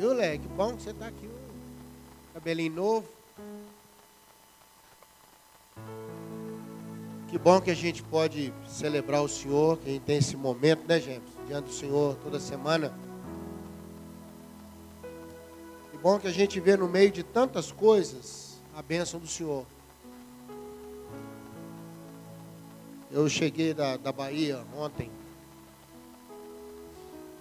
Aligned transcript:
Viu, 0.00 0.14
Lé? 0.14 0.38
Que 0.38 0.48
bom 0.48 0.74
que 0.74 0.82
você 0.82 0.92
está 0.92 1.08
aqui. 1.08 1.28
Cabelinho 2.32 2.72
novo. 2.72 3.06
Que 7.28 7.38
bom 7.38 7.60
que 7.60 7.70
a 7.70 7.74
gente 7.74 8.02
pode 8.04 8.50
celebrar 8.66 9.20
o 9.22 9.28
Senhor, 9.28 9.76
que 9.76 9.90
a 9.90 9.92
gente 9.92 10.04
tem 10.04 10.16
esse 10.16 10.38
momento, 10.38 10.88
né, 10.88 10.98
gente? 10.98 11.26
Diante 11.46 11.66
do 11.66 11.74
Senhor 11.74 12.16
toda 12.24 12.40
semana. 12.40 12.94
Que 15.90 15.98
bom 15.98 16.18
que 16.18 16.28
a 16.28 16.32
gente 16.32 16.58
vê 16.60 16.78
no 16.78 16.88
meio 16.88 17.10
de 17.10 17.22
tantas 17.22 17.70
coisas 17.70 18.58
a 18.74 18.80
bênção 18.80 19.20
do 19.20 19.26
Senhor. 19.26 19.66
Eu 23.10 23.28
cheguei 23.28 23.74
da, 23.74 23.98
da 23.98 24.12
Bahia 24.12 24.64
ontem. 24.74 25.10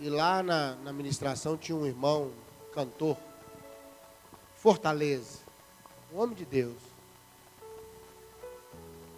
E 0.01 0.09
lá 0.09 0.43
na, 0.43 0.75
na 0.83 0.91
ministração 0.91 1.55
tinha 1.55 1.77
um 1.77 1.85
irmão, 1.85 2.31
cantor, 2.73 3.17
Fortaleza, 4.55 5.39
um 6.13 6.19
homem 6.19 6.35
de 6.35 6.45
Deus. 6.45 6.77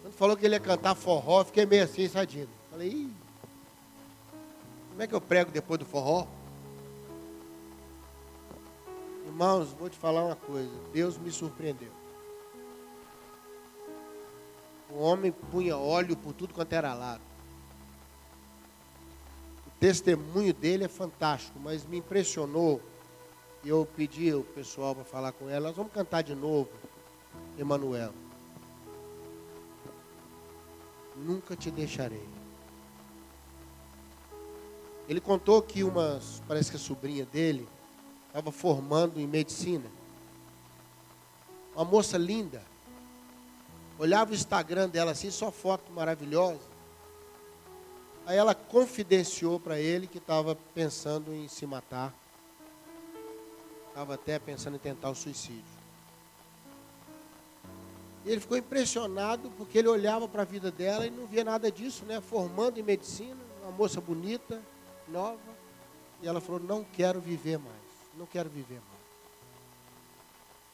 Quando 0.02 0.14
falou 0.14 0.36
que 0.36 0.44
ele 0.44 0.54
ia 0.54 0.60
cantar 0.60 0.94
forró, 0.94 1.44
fiquei 1.44 1.66
meio 1.66 1.84
assim, 1.84 2.08
sadinho. 2.08 2.48
Falei, 2.70 2.88
Ih, 2.88 3.12
como 4.90 5.02
é 5.02 5.06
que 5.06 5.14
eu 5.14 5.20
prego 5.20 5.50
depois 5.50 5.78
do 5.78 5.86
forró? 5.86 6.26
Irmãos, 9.26 9.68
vou 9.70 9.88
te 9.88 9.96
falar 9.96 10.24
uma 10.24 10.36
coisa. 10.36 10.70
Deus 10.92 11.16
me 11.16 11.30
surpreendeu. 11.30 11.90
O 14.90 14.98
homem 14.98 15.32
punha 15.32 15.76
óleo 15.76 16.14
por 16.16 16.34
tudo 16.34 16.52
quanto 16.52 16.72
era 16.74 16.92
lado. 16.92 17.22
O 19.66 19.70
testemunho 19.80 20.52
dele 20.52 20.84
é 20.84 20.88
fantástico, 20.88 21.58
mas 21.58 21.86
me 21.86 21.96
impressionou. 21.96 22.80
Eu 23.64 23.86
pedi 23.96 24.34
o 24.34 24.42
pessoal 24.42 24.94
para 24.94 25.04
falar 25.04 25.32
com 25.32 25.48
ela. 25.48 25.68
Nós 25.68 25.76
vamos 25.76 25.92
cantar 25.92 26.22
de 26.22 26.34
novo, 26.34 26.70
Emanuel. 27.56 28.12
Nunca 31.16 31.54
te 31.54 31.70
deixarei. 31.70 32.26
Ele 35.08 35.20
contou 35.20 35.62
que 35.62 35.84
uma, 35.84 36.20
parece 36.48 36.70
que 36.70 36.76
a 36.76 36.80
sobrinha 36.80 37.24
dele, 37.24 37.68
estava 38.26 38.50
formando 38.50 39.20
em 39.20 39.26
medicina. 39.26 39.90
Uma 41.74 41.84
moça 41.84 42.18
linda. 42.18 42.62
Olhava 43.98 44.32
o 44.32 44.34
Instagram 44.34 44.88
dela 44.88 45.12
assim, 45.12 45.30
só 45.30 45.52
foto 45.52 45.92
maravilhosa. 45.92 46.72
Aí 48.26 48.36
ela 48.36 48.54
confidenciou 48.54 49.60
para 49.60 49.78
ele 49.78 50.06
que 50.06 50.18
estava 50.18 50.56
pensando 50.74 51.32
em 51.32 51.46
se 51.46 51.66
matar. 51.66 52.21
Estava 53.92 54.14
até 54.14 54.38
pensando 54.38 54.76
em 54.76 54.78
tentar 54.78 55.10
o 55.10 55.14
suicídio. 55.14 55.62
E 58.24 58.30
ele 58.30 58.40
ficou 58.40 58.56
impressionado 58.56 59.50
porque 59.58 59.76
ele 59.76 59.88
olhava 59.88 60.26
para 60.26 60.42
a 60.42 60.46
vida 60.46 60.70
dela 60.70 61.06
e 61.06 61.10
não 61.10 61.26
via 61.26 61.44
nada 61.44 61.70
disso, 61.70 62.06
né? 62.06 62.18
Formando 62.18 62.80
em 62.80 62.82
medicina, 62.82 63.36
uma 63.62 63.70
moça 63.70 64.00
bonita, 64.00 64.62
nova. 65.08 65.38
E 66.22 66.26
ela 66.26 66.40
falou: 66.40 66.58
Não 66.58 66.82
quero 66.82 67.20
viver 67.20 67.58
mais. 67.58 67.76
Não 68.16 68.24
quero 68.24 68.48
viver 68.48 68.76
mais. 68.76 69.02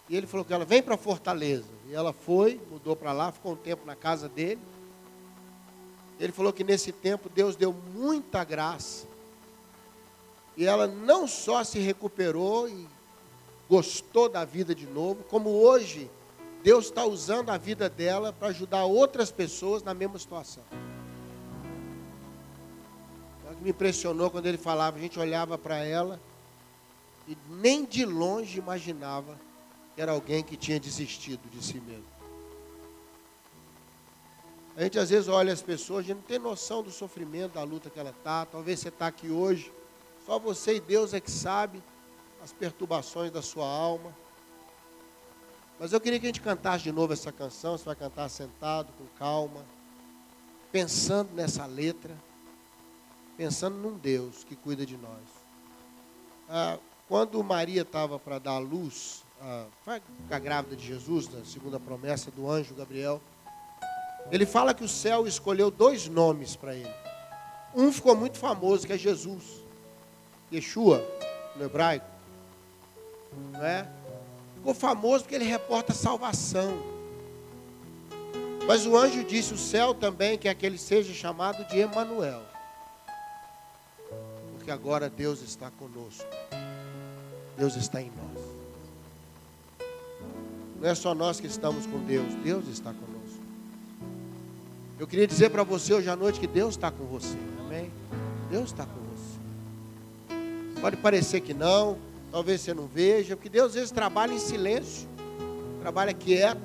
E 0.08 0.16
ele 0.16 0.28
falou 0.28 0.44
que 0.44 0.52
ela 0.52 0.64
vem 0.64 0.80
para 0.80 0.96
Fortaleza. 0.96 1.66
E 1.88 1.94
ela 1.94 2.12
foi, 2.12 2.60
mudou 2.70 2.94
para 2.94 3.12
lá, 3.12 3.32
ficou 3.32 3.52
um 3.52 3.56
tempo 3.56 3.84
na 3.84 3.96
casa 3.96 4.28
dele. 4.28 4.60
Ele 6.20 6.32
falou 6.32 6.52
que 6.52 6.62
nesse 6.62 6.92
tempo 6.92 7.28
Deus 7.28 7.56
deu 7.56 7.72
muita 7.72 8.44
graça. 8.44 9.08
E 10.56 10.64
ela 10.64 10.86
não 10.86 11.26
só 11.26 11.64
se 11.64 11.80
recuperou 11.80 12.68
e 12.68 12.86
gostou 13.68 14.28
da 14.28 14.44
vida 14.44 14.74
de 14.74 14.86
novo, 14.86 15.22
como 15.24 15.50
hoje 15.50 16.10
Deus 16.62 16.86
está 16.86 17.04
usando 17.04 17.50
a 17.50 17.58
vida 17.58 17.88
dela 17.88 18.32
para 18.32 18.48
ajudar 18.48 18.84
outras 18.84 19.30
pessoas 19.30 19.82
na 19.82 19.94
mesma 19.94 20.18
situação. 20.18 20.62
Me 23.60 23.70
impressionou 23.70 24.30
quando 24.30 24.46
ele 24.46 24.58
falava, 24.58 24.96
a 24.96 25.00
gente 25.00 25.18
olhava 25.18 25.58
para 25.58 25.78
ela 25.84 26.20
e 27.26 27.36
nem 27.48 27.84
de 27.84 28.04
longe 28.04 28.58
imaginava 28.58 29.38
que 29.94 30.00
era 30.00 30.12
alguém 30.12 30.44
que 30.44 30.56
tinha 30.56 30.78
desistido 30.78 31.40
de 31.50 31.62
si 31.62 31.80
mesmo. 31.80 32.06
A 34.76 34.84
gente 34.84 34.96
às 34.96 35.10
vezes 35.10 35.26
olha 35.26 35.52
as 35.52 35.60
pessoas, 35.60 36.04
a 36.04 36.08
gente 36.08 36.18
não 36.18 36.22
tem 36.22 36.38
noção 36.38 36.84
do 36.84 36.90
sofrimento, 36.92 37.54
da 37.54 37.64
luta 37.64 37.90
que 37.90 37.98
ela 37.98 38.10
está. 38.10 38.46
Talvez 38.46 38.78
você 38.78 38.90
está 38.90 39.08
aqui 39.08 39.28
hoje, 39.28 39.72
só 40.24 40.38
você 40.38 40.76
e 40.76 40.80
Deus 40.80 41.12
é 41.12 41.18
que 41.18 41.30
sabe 41.30 41.82
as 42.42 42.52
perturbações 42.52 43.30
da 43.30 43.42
sua 43.42 43.66
alma. 43.66 44.14
Mas 45.78 45.92
eu 45.92 46.00
queria 46.00 46.18
que 46.18 46.26
a 46.26 46.28
gente 46.28 46.40
cantasse 46.40 46.84
de 46.84 46.92
novo 46.92 47.12
essa 47.12 47.30
canção. 47.30 47.76
Você 47.76 47.84
vai 47.84 47.94
cantar 47.96 48.28
sentado, 48.28 48.92
com 48.98 49.04
calma, 49.18 49.64
pensando 50.72 51.32
nessa 51.34 51.66
letra, 51.66 52.14
pensando 53.36 53.76
num 53.76 53.96
Deus 53.96 54.44
que 54.44 54.56
cuida 54.56 54.84
de 54.84 54.96
nós. 54.96 55.22
Ah, 56.48 56.78
quando 57.08 57.42
Maria 57.42 57.82
estava 57.82 58.18
para 58.18 58.38
dar 58.38 58.52
a 58.52 58.58
luz, 58.58 59.22
ah, 59.40 59.66
a 60.30 60.38
grávida 60.38 60.74
de 60.74 60.86
Jesus, 60.86 61.28
na 61.28 61.44
segunda 61.44 61.78
promessa 61.78 62.30
do 62.30 62.50
anjo 62.50 62.74
Gabriel, 62.74 63.20
ele 64.30 64.44
fala 64.44 64.74
que 64.74 64.84
o 64.84 64.88
céu 64.88 65.26
escolheu 65.26 65.70
dois 65.70 66.08
nomes 66.08 66.56
para 66.56 66.74
ele. 66.74 66.94
Um 67.74 67.92
ficou 67.92 68.16
muito 68.16 68.38
famoso, 68.38 68.86
que 68.86 68.92
é 68.92 68.98
Jesus, 68.98 69.62
Yeshua, 70.52 71.04
no 71.56 71.64
hebraico. 71.64 72.17
Não 73.52 73.64
é? 73.64 73.88
Ficou 74.54 74.74
famoso 74.74 75.24
porque 75.24 75.34
ele 75.34 75.44
reporta 75.44 75.92
salvação. 75.92 76.78
Mas 78.66 78.86
o 78.86 78.96
anjo 78.96 79.24
disse: 79.24 79.54
o 79.54 79.58
céu 79.58 79.94
também 79.94 80.36
quer 80.36 80.54
que 80.54 80.66
ele 80.66 80.78
seja 80.78 81.14
chamado 81.14 81.64
de 81.68 81.78
Emanuel. 81.78 82.42
Porque 84.56 84.70
agora 84.70 85.08
Deus 85.08 85.40
está 85.40 85.70
conosco. 85.70 86.26
Deus 87.56 87.76
está 87.76 88.00
em 88.00 88.10
nós. 88.10 88.44
Não 90.80 90.88
é 90.88 90.94
só 90.94 91.14
nós 91.14 91.40
que 91.40 91.46
estamos 91.46 91.86
com 91.86 91.98
Deus, 92.04 92.32
Deus 92.44 92.68
está 92.68 92.92
conosco. 92.92 93.42
Eu 94.98 95.06
queria 95.06 95.26
dizer 95.26 95.50
para 95.50 95.62
você 95.62 95.94
hoje 95.94 96.08
à 96.08 96.14
noite 96.14 96.38
que 96.38 96.46
Deus 96.46 96.74
está 96.74 96.90
com 96.90 97.04
você. 97.04 97.36
Amém? 97.60 97.90
Deus 98.50 98.66
está 98.66 98.84
com 98.84 99.00
você. 99.00 100.80
Pode 100.80 100.96
parecer 100.98 101.40
que 101.40 101.54
não, 101.54 101.98
talvez 102.30 102.60
você 102.60 102.74
não 102.74 102.86
veja, 102.86 103.36
porque 103.36 103.48
Deus 103.48 103.68
às 103.68 103.74
vezes 103.74 103.90
trabalha 103.90 104.32
em 104.32 104.38
silêncio, 104.38 105.08
trabalha 105.80 106.12
quieto, 106.12 106.60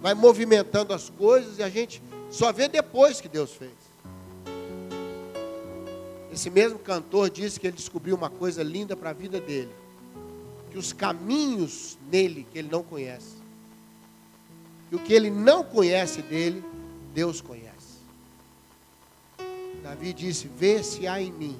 vai 0.00 0.14
movimentando 0.14 0.92
as 0.92 1.08
coisas 1.08 1.58
e 1.58 1.62
a 1.62 1.68
gente 1.68 2.02
só 2.30 2.52
vê 2.52 2.68
depois 2.68 3.20
que 3.20 3.28
Deus 3.28 3.52
fez. 3.52 3.72
Esse 6.32 6.50
mesmo 6.50 6.78
cantor 6.78 7.30
disse 7.30 7.58
que 7.58 7.66
ele 7.66 7.76
descobriu 7.76 8.14
uma 8.14 8.28
coisa 8.28 8.62
linda 8.62 8.94
para 8.94 9.10
a 9.10 9.14
vida 9.14 9.40
dele 9.40 9.70
que 10.76 10.78
os 10.78 10.92
caminhos 10.92 11.96
nele 12.12 12.46
que 12.52 12.58
ele 12.58 12.68
não 12.68 12.82
conhece, 12.82 13.34
e 14.92 14.94
o 14.94 14.98
que 14.98 15.14
ele 15.14 15.30
não 15.30 15.64
conhece 15.64 16.20
dele, 16.20 16.62
Deus 17.14 17.40
conhece. 17.40 17.96
Davi 19.82 20.12
disse: 20.12 20.48
Vê 20.48 20.82
se 20.82 21.06
há 21.06 21.18
em 21.18 21.32
mim 21.32 21.58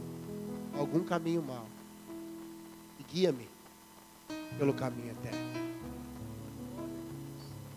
algum 0.78 1.02
caminho 1.02 1.42
mau, 1.42 1.65
guia-me 3.12 3.48
pelo 4.58 4.74
caminho 4.74 5.10
eterno. 5.10 5.46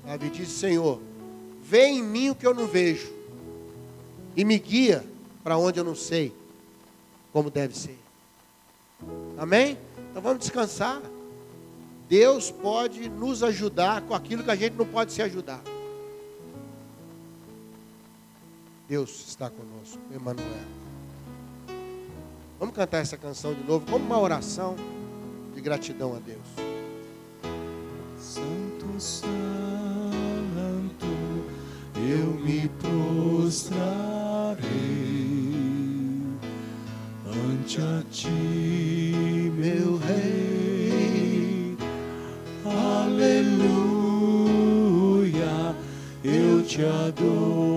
Davi 0.06 0.29
disse: 0.29 0.59
Senhor, 0.59 1.00
vê 1.62 1.85
em 1.88 2.01
mim 2.01 2.29
o 2.29 2.35
que 2.35 2.47
eu 2.47 2.53
não 2.53 2.67
vejo, 2.67 3.12
e 4.35 4.44
me 4.44 4.57
guia 4.57 5.06
para 5.44 5.57
onde 5.57 5.79
eu 5.79 5.84
não 5.84 5.95
sei 5.95 6.34
como 7.31 7.50
deve 7.50 7.78
ser. 7.78 7.97
Amém? 9.38 9.78
Então 10.09 10.22
vamos 10.22 10.40
descansar. 10.40 11.01
Deus 12.08 12.49
pode 12.49 13.08
nos 13.08 13.43
ajudar 13.43 14.02
com 14.02 14.16
aquilo 14.16 14.43
que 14.43 14.49
a 14.49 14.55
gente 14.55 14.73
não 14.73 14.85
pode 14.85 15.14
se 15.14 15.22
ajudar. 15.22 15.61
Deus 18.87 19.28
está 19.28 19.52
conosco, 19.52 19.99
Emmanuel. 20.11 20.47
Vamos 22.59 22.76
cantar 22.76 22.97
essa 22.97 23.16
canção 23.16 23.53
de 23.53 23.64
novo 23.64 23.85
como 23.85 24.03
uma 24.03 24.20
oração 24.20 24.76
de 25.59 25.64
gratidão 25.64 26.16
a 26.16 26.20
Deus. 26.20 26.40
Santo, 28.17 28.97
Santo, 28.97 29.29
eu 31.96 32.28
me 32.35 32.70
prostrarei 32.79 33.90
ante 37.28 37.82
a 37.82 38.02
ti, 38.09 39.52
meu 39.58 39.97
Rei. 39.97 41.76
Aleluia, 42.66 43.76
eu 46.23 46.64
te 46.64 46.85
adorarei, 46.85 47.68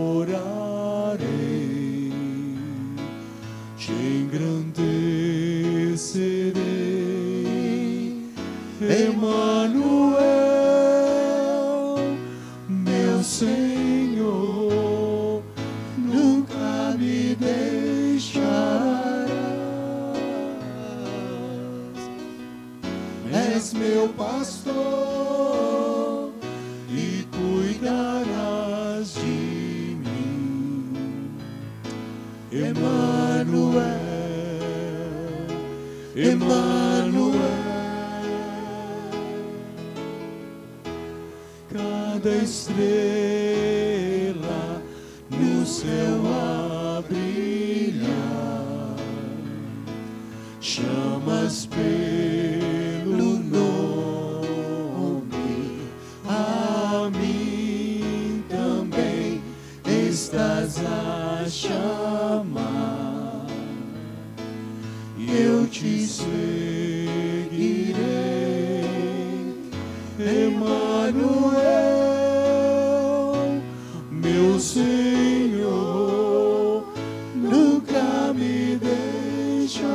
estás 60.32 60.78
a 60.78 61.44
chamar, 61.46 63.46
eu 65.18 65.66
te 65.66 66.06
seguirei. 66.06 67.92
Emanuel, 70.18 71.60
meu 74.10 74.58
Senhor, 74.58 75.70
nunca 77.34 78.32
me 78.34 78.76
deixarás. 78.76 79.92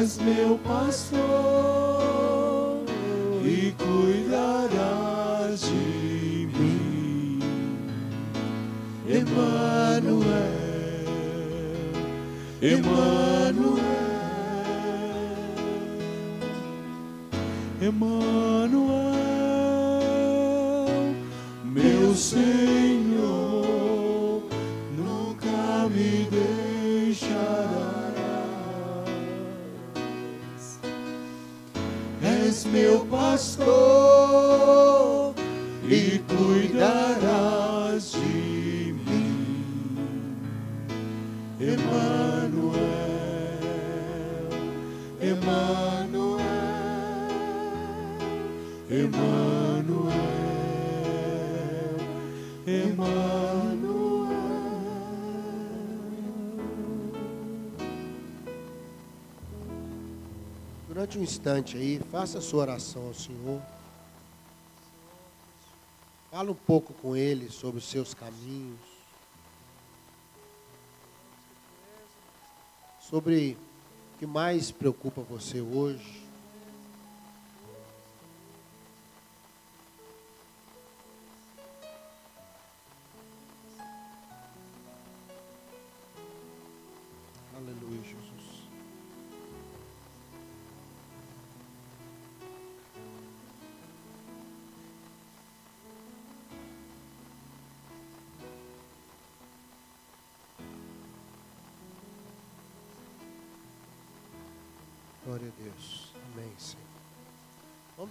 És 0.00 0.18
meu 0.18 0.58
pastor 0.58 1.53
Emanuel. 12.64 13.54
Emanuel, 17.78 18.80
meu 21.62 22.14
Senhor, 22.14 22.42
nunca 24.96 25.90
me 25.90 26.26
deixarás. 27.10 27.74
És 32.22 32.64
meu 32.64 33.04
pastor 33.04 34.33
Emanuel, 48.94 50.12
Emanuel. 52.64 54.28
Durante 60.86 61.18
um 61.18 61.22
instante 61.24 61.76
aí, 61.76 62.00
faça 62.12 62.38
a 62.38 62.40
sua 62.40 62.60
oração 62.60 63.08
ao 63.08 63.14
Senhor. 63.14 63.60
Fala 66.30 66.52
um 66.52 66.54
pouco 66.54 66.92
com 66.94 67.16
Ele 67.16 67.50
sobre 67.50 67.78
os 67.78 67.90
seus 67.90 68.14
caminhos. 68.14 68.78
Sobre 73.00 73.56
o 74.14 74.18
que 74.20 74.26
mais 74.26 74.70
preocupa 74.70 75.20
você 75.20 75.60
hoje. 75.60 76.23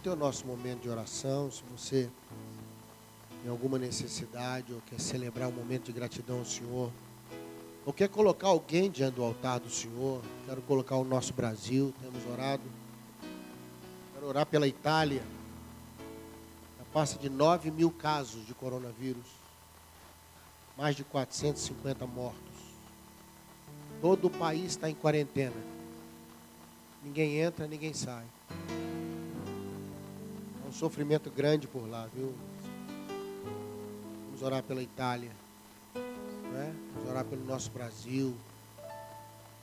Ter 0.04 0.10
o 0.10 0.16
nosso 0.18 0.46
momento 0.46 0.82
de 0.82 0.90
oração. 0.90 1.50
Se 1.50 1.64
você 1.72 2.10
tem 3.42 3.50
alguma 3.50 3.80
necessidade 3.80 4.74
ou 4.74 4.82
quer 4.82 5.00
celebrar 5.00 5.48
um 5.48 5.54
momento 5.54 5.86
de 5.86 5.94
gratidão 5.94 6.40
ao 6.40 6.46
Senhor, 6.46 6.92
ou 7.86 7.94
quer 7.94 8.10
colocar 8.10 8.50
alguém 8.50 8.92
diante 8.92 9.16
do 9.16 9.24
altar 9.24 9.62
do 9.62 9.70
Senhor, 9.70 10.22
quero 10.46 10.62
colocar 10.64 10.98
o 10.98 11.06
nosso 11.06 11.34
Brasil, 11.34 11.94
temos 12.02 12.26
orado. 12.30 12.64
Quero 14.14 14.28
orar 14.28 14.46
pela 14.46 14.68
Itália. 14.68 15.24
Já 16.78 16.86
passa 16.92 17.18
de 17.18 17.30
9 17.30 17.72
mil 17.72 17.90
casos 17.90 18.46
de 18.46 18.54
coronavírus. 18.54 19.26
Mais 20.78 20.98
de 20.98 21.06
450 21.06 22.06
mortos. 22.08 22.42
Todo 24.02 24.28
o 24.28 24.30
país 24.30 24.72
está 24.72 24.90
em 24.90 24.96
quarentena. 24.96 25.56
Ninguém 27.02 27.40
entra, 27.40 27.68
ninguém 27.68 27.94
sai. 27.94 28.26
Um 30.74 30.76
sofrimento 30.76 31.30
grande 31.30 31.68
por 31.68 31.88
lá, 31.88 32.08
viu? 32.12 32.34
Vamos 34.26 34.42
orar 34.42 34.64
pela 34.64 34.82
Itália. 34.82 35.30
Né? 35.94 36.76
Vamos 36.96 37.10
orar 37.12 37.24
pelo 37.26 37.46
nosso 37.46 37.70
Brasil. 37.70 38.34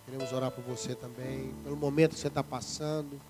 Queremos 0.06 0.32
orar 0.32 0.52
por 0.52 0.62
você 0.62 0.94
também. 0.94 1.52
Pelo 1.64 1.76
momento 1.76 2.14
que 2.14 2.20
você 2.20 2.28
está 2.28 2.44
passando. 2.44 3.20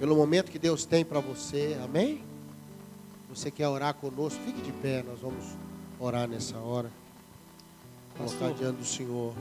Pelo 0.00 0.16
momento 0.16 0.50
que 0.50 0.58
Deus 0.58 0.86
tem 0.86 1.04
para 1.04 1.20
você. 1.20 1.78
Amém? 1.84 2.24
Você 3.28 3.50
quer 3.50 3.68
orar 3.68 3.92
conosco? 3.92 4.40
Fique 4.46 4.62
de 4.62 4.72
pé. 4.72 5.02
Nós 5.02 5.20
vamos 5.20 5.44
orar 6.00 6.26
nessa 6.26 6.56
hora. 6.56 6.90
Colocar 8.16 8.38
Pastor. 8.38 8.54
diante 8.54 8.78
do 8.78 8.86
Senhor. 8.86 9.34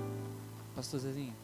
Pastor 0.76 1.00
Zezinho. 1.00 1.43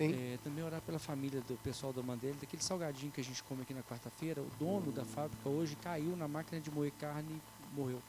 É, 0.00 0.38
também 0.44 0.62
orar 0.64 0.80
pela 0.82 0.98
família 0.98 1.40
do 1.40 1.54
pessoal 1.62 1.92
da 1.92 2.02
Mandela, 2.02 2.34
daquele 2.40 2.62
salgadinho 2.62 3.10
que 3.10 3.20
a 3.20 3.24
gente 3.24 3.42
come 3.42 3.62
aqui 3.62 3.72
na 3.72 3.82
quarta-feira, 3.82 4.40
o 4.42 4.50
dono 4.58 4.92
da 4.92 5.04
fábrica 5.04 5.48
hoje 5.48 5.76
caiu 5.76 6.14
na 6.16 6.28
máquina 6.28 6.60
de 6.60 6.70
moer 6.70 6.92
carne 6.98 7.32
e 7.32 7.74
morreu. 7.74 8.00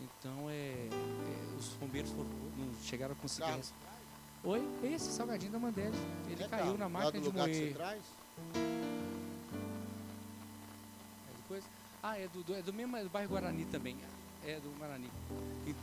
Então, 0.00 0.48
é, 0.50 0.86
é, 0.88 1.56
os 1.58 1.68
bombeiros 1.80 2.10
foram, 2.10 2.28
não 2.56 2.72
chegaram 2.84 3.14
a 3.14 3.16
conseguir... 3.16 3.48
Carlos. 3.48 3.72
Oi? 4.44 4.62
Esse 4.84 5.10
salgadinho 5.10 5.50
da 5.50 5.58
Mandela. 5.58 5.94
Ele 6.30 6.44
É, 6.44 6.48
caiu 6.48 6.78
na 6.78 6.88
máquina 6.88 7.20
de 7.20 7.32
moer... 7.32 7.76
É? 11.50 11.60
Ah, 12.02 12.16
é 12.16 12.28
do, 12.28 12.42
do- 12.44 12.54
é 12.54 12.62
do 12.62 12.72
mesmo, 12.72 12.96
é 12.96 13.02
do 13.02 13.10
bairro 13.10 13.30
Guarani 13.30 13.64
também. 13.64 13.96
É 14.44 14.60
do 14.60 14.70
Guarani. 14.78 15.10
E- 15.66 15.74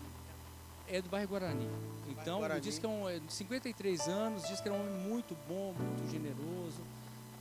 É 0.87 1.01
do 1.01 1.09
bairro 1.09 1.27
Guarani. 1.29 1.67
Então, 2.09 2.39
Guarani. 2.39 2.61
diz 2.61 2.77
que 2.79 2.85
é 2.85 2.89
um, 2.89 3.09
é 3.09 3.19
de 3.19 3.33
53 3.33 4.07
anos, 4.07 4.47
diz 4.47 4.61
que 4.61 4.67
era 4.67 4.77
um 4.77 4.81
homem 4.81 4.93
muito 5.09 5.35
bom, 5.47 5.73
muito 5.77 6.09
generoso. 6.11 6.81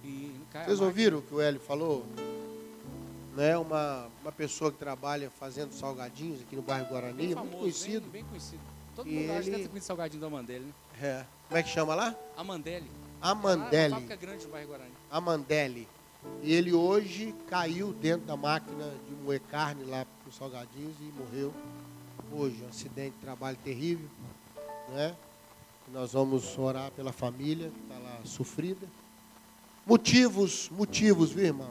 E 0.03 0.35
Vocês 0.65 0.81
ouviram 0.81 1.19
o 1.19 1.23
que 1.23 1.35
o 1.35 1.41
Hélio 1.41 1.61
falou? 1.61 2.05
Né? 3.37 3.57
Uma, 3.57 4.09
uma 4.23 4.33
pessoa 4.33 4.71
que 4.71 4.79
trabalha 4.79 5.31
fazendo 5.31 5.73
salgadinhos 5.73 6.41
aqui 6.43 6.55
no 6.57 6.63
bairro 6.63 6.87
Guarani, 6.89 7.15
Bem 7.15 7.27
muito 7.29 7.39
famoso, 7.39 7.59
conhecido. 7.59 8.01
Bem, 8.03 8.11
bem 8.23 8.25
conhecido. 8.25 8.61
Todo 8.95 9.09
E 9.09 9.13
mundo 9.15 9.31
acha 9.33 9.41
que 9.41 9.47
ele- 9.47 9.51
deve 9.51 9.63
ter 9.65 9.69
comido 9.69 9.83
salgadinho 9.85 10.21
da 10.21 10.31
Mandelli, 10.31 10.65
né? 10.67 10.73
É. 11.03 11.25
Como 11.49 11.59
é 11.59 11.63
que 11.63 11.69
chama 11.69 11.95
lá? 11.95 12.15
Amandelli. 12.37 12.91
Ah, 13.21 13.33
uma 13.33 13.53
Amandelli. 13.53 13.91
fábrica 13.95 14.17
grande 14.17 14.45
no 14.45 14.53
bairro 14.53 14.69
Guarani. 14.69 14.93
Amandelli. 15.11 15.89
E 16.43 16.53
ele 16.55 16.73
hoje 16.73 17.35
caiu 17.49 17.93
dentro 17.93 18.27
da 18.27 18.37
máquina 18.37 18.91
de 19.09 19.15
moer 19.25 19.41
carne 19.51 19.85
lá 19.85 20.05
para 20.23 20.31
os 20.31 20.37
salgadinhos 20.37 20.95
e 21.01 21.13
morreu. 21.19 21.53
Hoje, 22.37 22.65
um 22.65 22.69
acidente 22.69 23.13
de 23.13 23.21
trabalho 23.21 23.57
terrível. 23.63 24.09
Né? 24.89 25.15
Nós 25.93 26.15
vamos 26.15 26.59
orar 26.59 26.91
pela 26.91 27.13
família 27.13 27.71
que 27.71 27.81
está 27.81 27.97
lá 27.97 28.19
sofrida. 28.25 28.89
Motivos, 29.87 30.69
motivos, 30.71 31.31
viu, 31.31 31.45
irmão? 31.45 31.71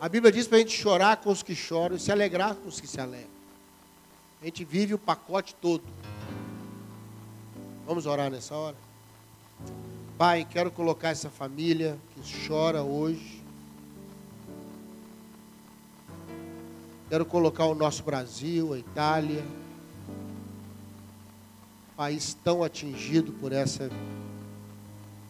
A 0.00 0.08
Bíblia 0.08 0.30
diz 0.30 0.46
para 0.46 0.58
a 0.58 0.60
gente 0.60 0.76
chorar 0.76 1.16
com 1.16 1.30
os 1.30 1.42
que 1.42 1.52
choram 1.52 1.96
e 1.96 1.98
se 1.98 2.12
alegrar 2.12 2.54
com 2.54 2.68
os 2.68 2.80
que 2.80 2.86
se 2.86 3.00
alegram. 3.00 3.28
A 4.40 4.44
gente 4.44 4.64
vive 4.64 4.94
o 4.94 4.98
pacote 4.98 5.52
todo. 5.56 5.82
Vamos 7.84 8.06
orar 8.06 8.30
nessa 8.30 8.54
hora? 8.54 8.76
Pai, 10.16 10.46
quero 10.48 10.70
colocar 10.70 11.08
essa 11.08 11.28
família 11.28 11.98
que 12.14 12.46
chora 12.46 12.84
hoje. 12.84 13.41
Quero 17.12 17.26
colocar 17.26 17.66
o 17.66 17.74
nosso 17.74 18.02
Brasil, 18.02 18.72
a 18.72 18.78
Itália, 18.78 19.44
país 21.94 22.34
tão 22.42 22.64
atingido 22.64 23.32
por 23.32 23.52
essa 23.52 23.90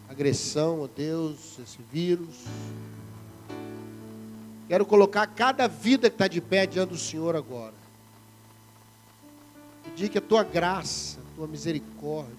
agressão, 0.08 0.78
ó 0.78 0.84
oh 0.84 0.86
Deus, 0.86 1.58
esse 1.58 1.78
vírus. 1.90 2.44
Quero 4.68 4.86
colocar 4.86 5.26
cada 5.26 5.66
vida 5.66 6.08
que 6.08 6.14
está 6.14 6.28
de 6.28 6.40
pé 6.40 6.66
diante 6.66 6.90
do 6.90 6.96
Senhor 6.96 7.34
agora. 7.34 7.74
Pedir 9.82 10.08
que 10.08 10.18
a 10.18 10.22
tua 10.22 10.44
graça, 10.44 11.18
a 11.18 11.34
tua 11.34 11.48
misericórdia, 11.48 12.36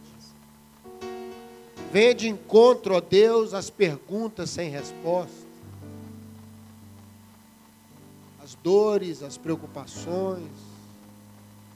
venha 1.92 2.16
de 2.16 2.30
encontro, 2.30 2.96
ó 2.96 3.02
Deus, 3.02 3.54
às 3.54 3.70
perguntas 3.70 4.52
sem 4.52 4.70
resposta, 4.70 5.46
as 8.54 8.56
dores, 8.62 9.24
as 9.24 9.38
preocupações, 9.38 10.52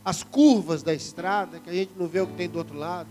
as 0.05 0.23
curvas 0.23 0.83
da 0.83 0.93
estrada, 0.93 1.59
que 1.59 1.69
a 1.69 1.73
gente 1.73 1.91
não 1.97 2.07
vê 2.07 2.21
o 2.21 2.27
que 2.27 2.33
tem 2.33 2.47
do 2.47 2.59
outro 2.59 2.77
lado. 2.77 3.09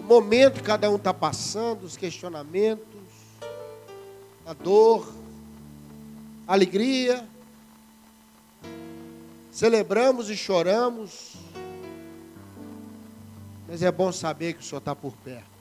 O 0.00 0.02
momento 0.02 0.54
que 0.54 0.62
cada 0.62 0.90
um 0.90 0.96
está 0.96 1.12
passando, 1.12 1.84
os 1.84 1.96
questionamentos, 1.96 2.86
a 4.44 4.52
dor, 4.52 5.12
a 6.46 6.54
alegria. 6.54 7.28
Celebramos 9.50 10.30
e 10.30 10.36
choramos, 10.36 11.34
mas 13.68 13.82
é 13.82 13.92
bom 13.92 14.10
saber 14.10 14.54
que 14.54 14.60
o 14.60 14.64
Senhor 14.64 14.78
está 14.78 14.96
por 14.96 15.12
perto. 15.18 15.52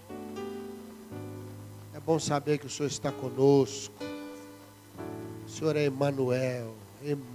É 1.94 2.00
bom 2.00 2.18
saber 2.18 2.58
que 2.58 2.66
o 2.66 2.70
Senhor 2.70 2.88
está 2.88 3.12
conosco. 3.12 4.11
O 5.52 5.54
Senhor 5.54 5.76
é 5.76 5.86
Emmanuel. 5.86 6.74
Muito 7.04 7.28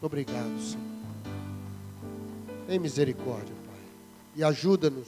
obrigado, 0.00 0.58
Senhor. 0.58 0.82
Tem 2.66 2.78
misericórdia, 2.78 3.54
Pai. 3.66 3.80
E 4.36 4.42
ajuda-nos 4.42 5.06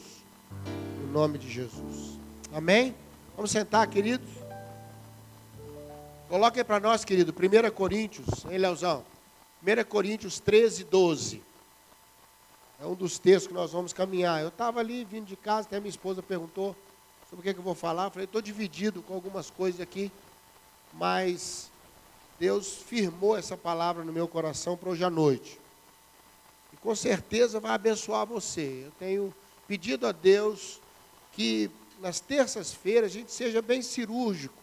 no 1.01 1.11
nome 1.11 1.39
de 1.39 1.51
Jesus. 1.51 2.19
Amém? 2.53 2.95
Vamos 3.35 3.51
sentar, 3.51 3.87
queridos. 3.89 4.29
Coloque 6.29 6.63
para 6.63 6.79
nós, 6.79 7.03
querido, 7.03 7.33
1 7.33 7.71
Coríntios, 7.71 8.45
hein, 8.45 8.59
Leozão? 8.59 9.03
1 9.63 9.85
Coríntios 9.89 10.39
13, 10.39 10.85
12. 10.85 11.43
É 12.79 12.85
um 12.85 12.95
dos 12.95 13.19
textos 13.19 13.47
que 13.47 13.55
nós 13.55 13.73
vamos 13.73 13.95
caminhar. 13.95 14.43
Eu 14.43 14.49
estava 14.49 14.81
ali 14.81 15.03
vindo 15.03 15.25
de 15.25 15.35
casa, 15.35 15.67
até 15.67 15.81
minha 15.81 15.89
esposa 15.89 16.23
perguntou 16.23 16.77
sobre 17.29 17.41
o 17.41 17.43
que, 17.43 17.51
é 17.51 17.53
que 17.53 17.59
eu 17.59 17.65
vou 17.65 17.75
falar. 17.75 18.05
Eu 18.05 18.11
falei, 18.11 18.25
estou 18.25 18.41
dividido 18.41 19.03
com 19.03 19.15
algumas 19.15 19.51
coisas 19.51 19.81
aqui, 19.81 20.11
mas 20.93 21.71
Deus 22.39 22.77
firmou 22.77 23.37
essa 23.37 23.57
palavra 23.57 24.05
no 24.05 24.13
meu 24.13 24.29
coração 24.29 24.77
para 24.77 24.91
hoje 24.91 25.05
à 25.05 25.11
noite. 25.11 25.59
E 26.73 26.77
com 26.77 26.95
certeza 26.95 27.59
vai 27.59 27.73
abençoar 27.73 28.27
você. 28.27 28.85
Eu 28.87 28.93
tenho 28.99 29.35
pedido 29.67 30.07
a 30.07 30.13
Deus 30.13 30.81
que 31.33 31.71
nas 32.01 32.21
terças-feiras 32.21 33.11
a 33.11 33.15
gente 33.15 33.33
seja 33.33 33.61
bem 33.61 33.83
cirúrgico. 33.83 34.55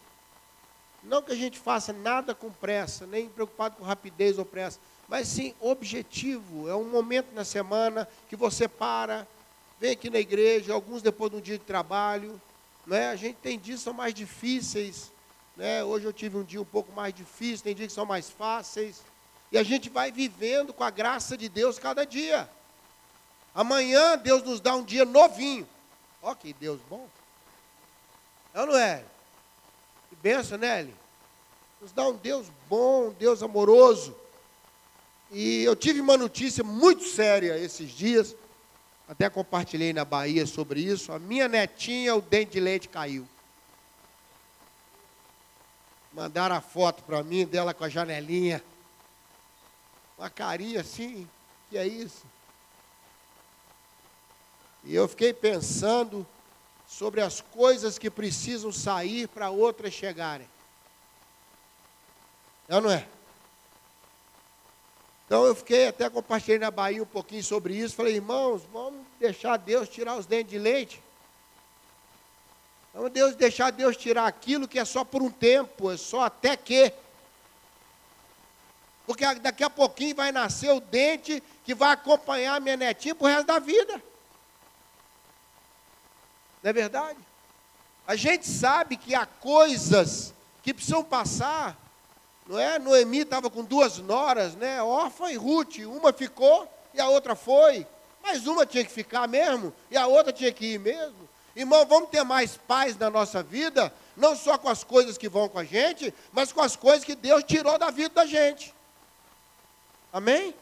Não 1.02 1.20
que 1.20 1.32
a 1.32 1.36
gente 1.36 1.58
faça 1.58 1.92
nada 1.92 2.34
com 2.34 2.50
pressa, 2.50 3.06
nem 3.06 3.28
preocupado 3.28 3.76
com 3.76 3.84
rapidez 3.84 4.38
ou 4.38 4.44
pressa, 4.44 4.80
mas 5.06 5.28
sim 5.28 5.54
objetivo. 5.60 6.68
É 6.68 6.74
um 6.74 6.88
momento 6.88 7.34
na 7.34 7.44
semana 7.44 8.08
que 8.28 8.36
você 8.36 8.66
para, 8.66 9.26
vem 9.78 9.90
aqui 9.90 10.08
na 10.08 10.18
igreja, 10.18 10.72
alguns 10.72 11.02
depois 11.02 11.30
de 11.30 11.36
um 11.36 11.40
dia 11.40 11.58
de 11.58 11.64
trabalho. 11.64 12.40
Né? 12.86 13.08
A 13.08 13.16
gente 13.16 13.36
tem 13.36 13.58
dias 13.58 13.80
que 13.80 13.84
são 13.84 13.92
mais 13.92 14.14
difíceis. 14.14 15.10
Né? 15.56 15.82
Hoje 15.84 16.04
eu 16.04 16.12
tive 16.12 16.36
um 16.36 16.44
dia 16.44 16.60
um 16.60 16.64
pouco 16.66 16.92
mais 16.92 17.14
difícil, 17.14 17.64
tem 17.64 17.74
dias 17.74 17.88
que 17.88 17.94
são 17.94 18.06
mais 18.06 18.30
fáceis. 18.30 19.02
E 19.50 19.58
a 19.58 19.62
gente 19.62 19.88
vai 19.88 20.10
vivendo 20.10 20.72
com 20.72 20.84
a 20.84 20.90
graça 20.90 21.36
de 21.36 21.48
Deus 21.48 21.78
cada 21.78 22.04
dia. 22.04 22.48
Amanhã 23.54 24.18
Deus 24.18 24.42
nos 24.42 24.60
dá 24.60 24.74
um 24.74 24.82
dia 24.82 25.04
novinho. 25.04 25.68
Ó, 26.22 26.34
que 26.34 26.52
Deus 26.52 26.80
bom. 26.90 27.08
É 28.52 28.60
ou 28.60 28.66
não 28.66 28.76
é? 28.76 29.04
Que 30.08 30.16
benção, 30.16 30.58
né, 30.58 30.88
Nos 31.80 31.92
dá 31.92 32.08
um 32.08 32.16
Deus 32.16 32.46
bom, 32.68 33.08
um 33.08 33.12
Deus 33.12 33.42
amoroso. 33.42 34.16
E 35.30 35.64
eu 35.64 35.74
tive 35.74 36.00
uma 36.00 36.16
notícia 36.16 36.62
muito 36.62 37.04
séria 37.04 37.58
esses 37.58 37.90
dias, 37.90 38.34
até 39.08 39.28
compartilhei 39.28 39.92
na 39.92 40.04
Bahia 40.04 40.46
sobre 40.46 40.80
isso. 40.80 41.12
A 41.12 41.18
minha 41.18 41.46
netinha, 41.46 42.14
o 42.14 42.22
dente 42.22 42.52
de 42.52 42.60
leite 42.60 42.88
caiu. 42.88 43.28
Mandaram 46.12 46.56
a 46.56 46.60
foto 46.60 47.02
para 47.02 47.22
mim 47.22 47.44
dela 47.44 47.74
com 47.74 47.84
a 47.84 47.88
janelinha. 47.88 48.62
Uma 50.16 50.30
carinha 50.30 50.80
assim, 50.80 51.28
que 51.68 51.76
é 51.76 51.86
isso? 51.86 52.24
E 54.84 54.94
eu 54.94 55.08
fiquei 55.08 55.32
pensando 55.32 56.26
sobre 56.86 57.20
as 57.20 57.40
coisas 57.40 57.98
que 57.98 58.10
precisam 58.10 58.70
sair 58.70 59.26
para 59.28 59.50
outras 59.50 59.92
chegarem. 59.92 60.48
É 62.68 62.76
ou 62.76 62.82
não 62.82 62.90
é? 62.90 63.06
Então 65.26 65.44
eu 65.44 65.54
fiquei 65.54 65.88
até 65.88 66.08
compartilhei 66.10 66.58
na 66.58 66.70
Bahia 66.70 67.02
um 67.02 67.06
pouquinho 67.06 67.42
sobre 67.42 67.74
isso. 67.74 67.96
Falei, 67.96 68.16
irmãos, 68.16 68.62
vamos 68.72 69.06
deixar 69.18 69.56
Deus 69.56 69.88
tirar 69.88 70.16
os 70.16 70.26
dentes 70.26 70.50
de 70.50 70.58
leite. 70.58 71.02
Vamos 72.92 73.10
Deus 73.10 73.34
deixar 73.34 73.70
Deus 73.72 73.96
tirar 73.96 74.26
aquilo 74.26 74.68
que 74.68 74.78
é 74.78 74.84
só 74.84 75.04
por 75.04 75.22
um 75.22 75.30
tempo, 75.30 75.90
é 75.90 75.96
só 75.96 76.22
até 76.22 76.56
que. 76.56 76.92
Porque 79.06 79.34
daqui 79.36 79.64
a 79.64 79.70
pouquinho 79.70 80.14
vai 80.14 80.30
nascer 80.30 80.70
o 80.70 80.80
dente 80.80 81.42
que 81.64 81.74
vai 81.74 81.92
acompanhar 81.92 82.54
a 82.54 82.60
minha 82.60 82.76
netinha 82.76 83.14
para 83.14 83.24
o 83.24 83.28
resto 83.28 83.46
da 83.46 83.58
vida. 83.58 84.00
Não 86.62 86.70
é 86.70 86.72
verdade? 86.72 87.18
A 88.06 88.16
gente 88.16 88.46
sabe 88.46 88.96
que 88.96 89.14
há 89.14 89.26
coisas 89.26 90.32
que 90.62 90.72
precisam 90.72 91.02
passar, 91.02 91.76
não 92.46 92.58
é? 92.58 92.78
Noemi 92.78 93.20
estava 93.20 93.48
com 93.48 93.64
duas 93.64 93.98
noras, 93.98 94.54
né? 94.54 94.82
Orfa 94.82 95.32
e 95.32 95.36
Ruth. 95.36 95.78
Uma 95.78 96.12
ficou 96.12 96.68
e 96.92 97.00
a 97.00 97.08
outra 97.08 97.34
foi. 97.34 97.86
Mas 98.22 98.46
uma 98.46 98.66
tinha 98.66 98.84
que 98.84 98.92
ficar 98.92 99.26
mesmo 99.26 99.72
e 99.90 99.96
a 99.96 100.06
outra 100.06 100.32
tinha 100.32 100.52
que 100.52 100.74
ir 100.74 100.78
mesmo. 100.78 101.28
Irmão, 101.56 101.86
vamos 101.86 102.10
ter 102.10 102.24
mais 102.24 102.56
paz 102.56 102.96
na 102.96 103.08
nossa 103.08 103.42
vida, 103.42 103.92
não 104.16 104.34
só 104.34 104.58
com 104.58 104.68
as 104.68 104.82
coisas 104.82 105.16
que 105.16 105.28
vão 105.28 105.48
com 105.48 105.58
a 105.58 105.64
gente, 105.64 106.12
mas 106.32 106.52
com 106.52 106.60
as 106.60 106.74
coisas 106.74 107.04
que 107.04 107.14
Deus 107.14 107.44
tirou 107.44 107.78
da 107.78 107.90
vida 107.90 108.10
da 108.10 108.26
gente. 108.26 108.74
Amém? 110.12 110.54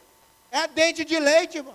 É 0.51 0.69
dente 0.69 1.05
de 1.05 1.19
leite, 1.19 1.59
irmão. 1.59 1.75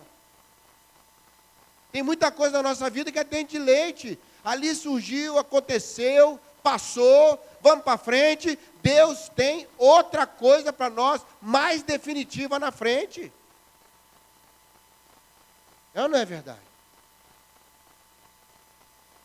Tem 1.91 2.03
muita 2.03 2.31
coisa 2.31 2.57
na 2.57 2.69
nossa 2.69 2.89
vida 2.89 3.11
que 3.11 3.17
é 3.17 3.23
dente 3.23 3.53
de 3.53 3.59
leite. 3.59 4.19
Ali 4.43 4.75
surgiu, 4.75 5.39
aconteceu, 5.39 6.39
passou, 6.67 7.41
vamos 7.61 7.85
para 7.85 7.97
frente. 7.97 8.59
Deus 8.83 9.29
tem 9.29 9.65
outra 9.77 10.27
coisa 10.27 10.73
para 10.73 10.89
nós, 10.89 11.25
mais 11.41 11.81
definitiva 11.81 12.59
na 12.59 12.73
frente. 12.73 13.31
É 15.93 16.05
não 16.05 16.17
é 16.17 16.25
verdade? 16.25 16.59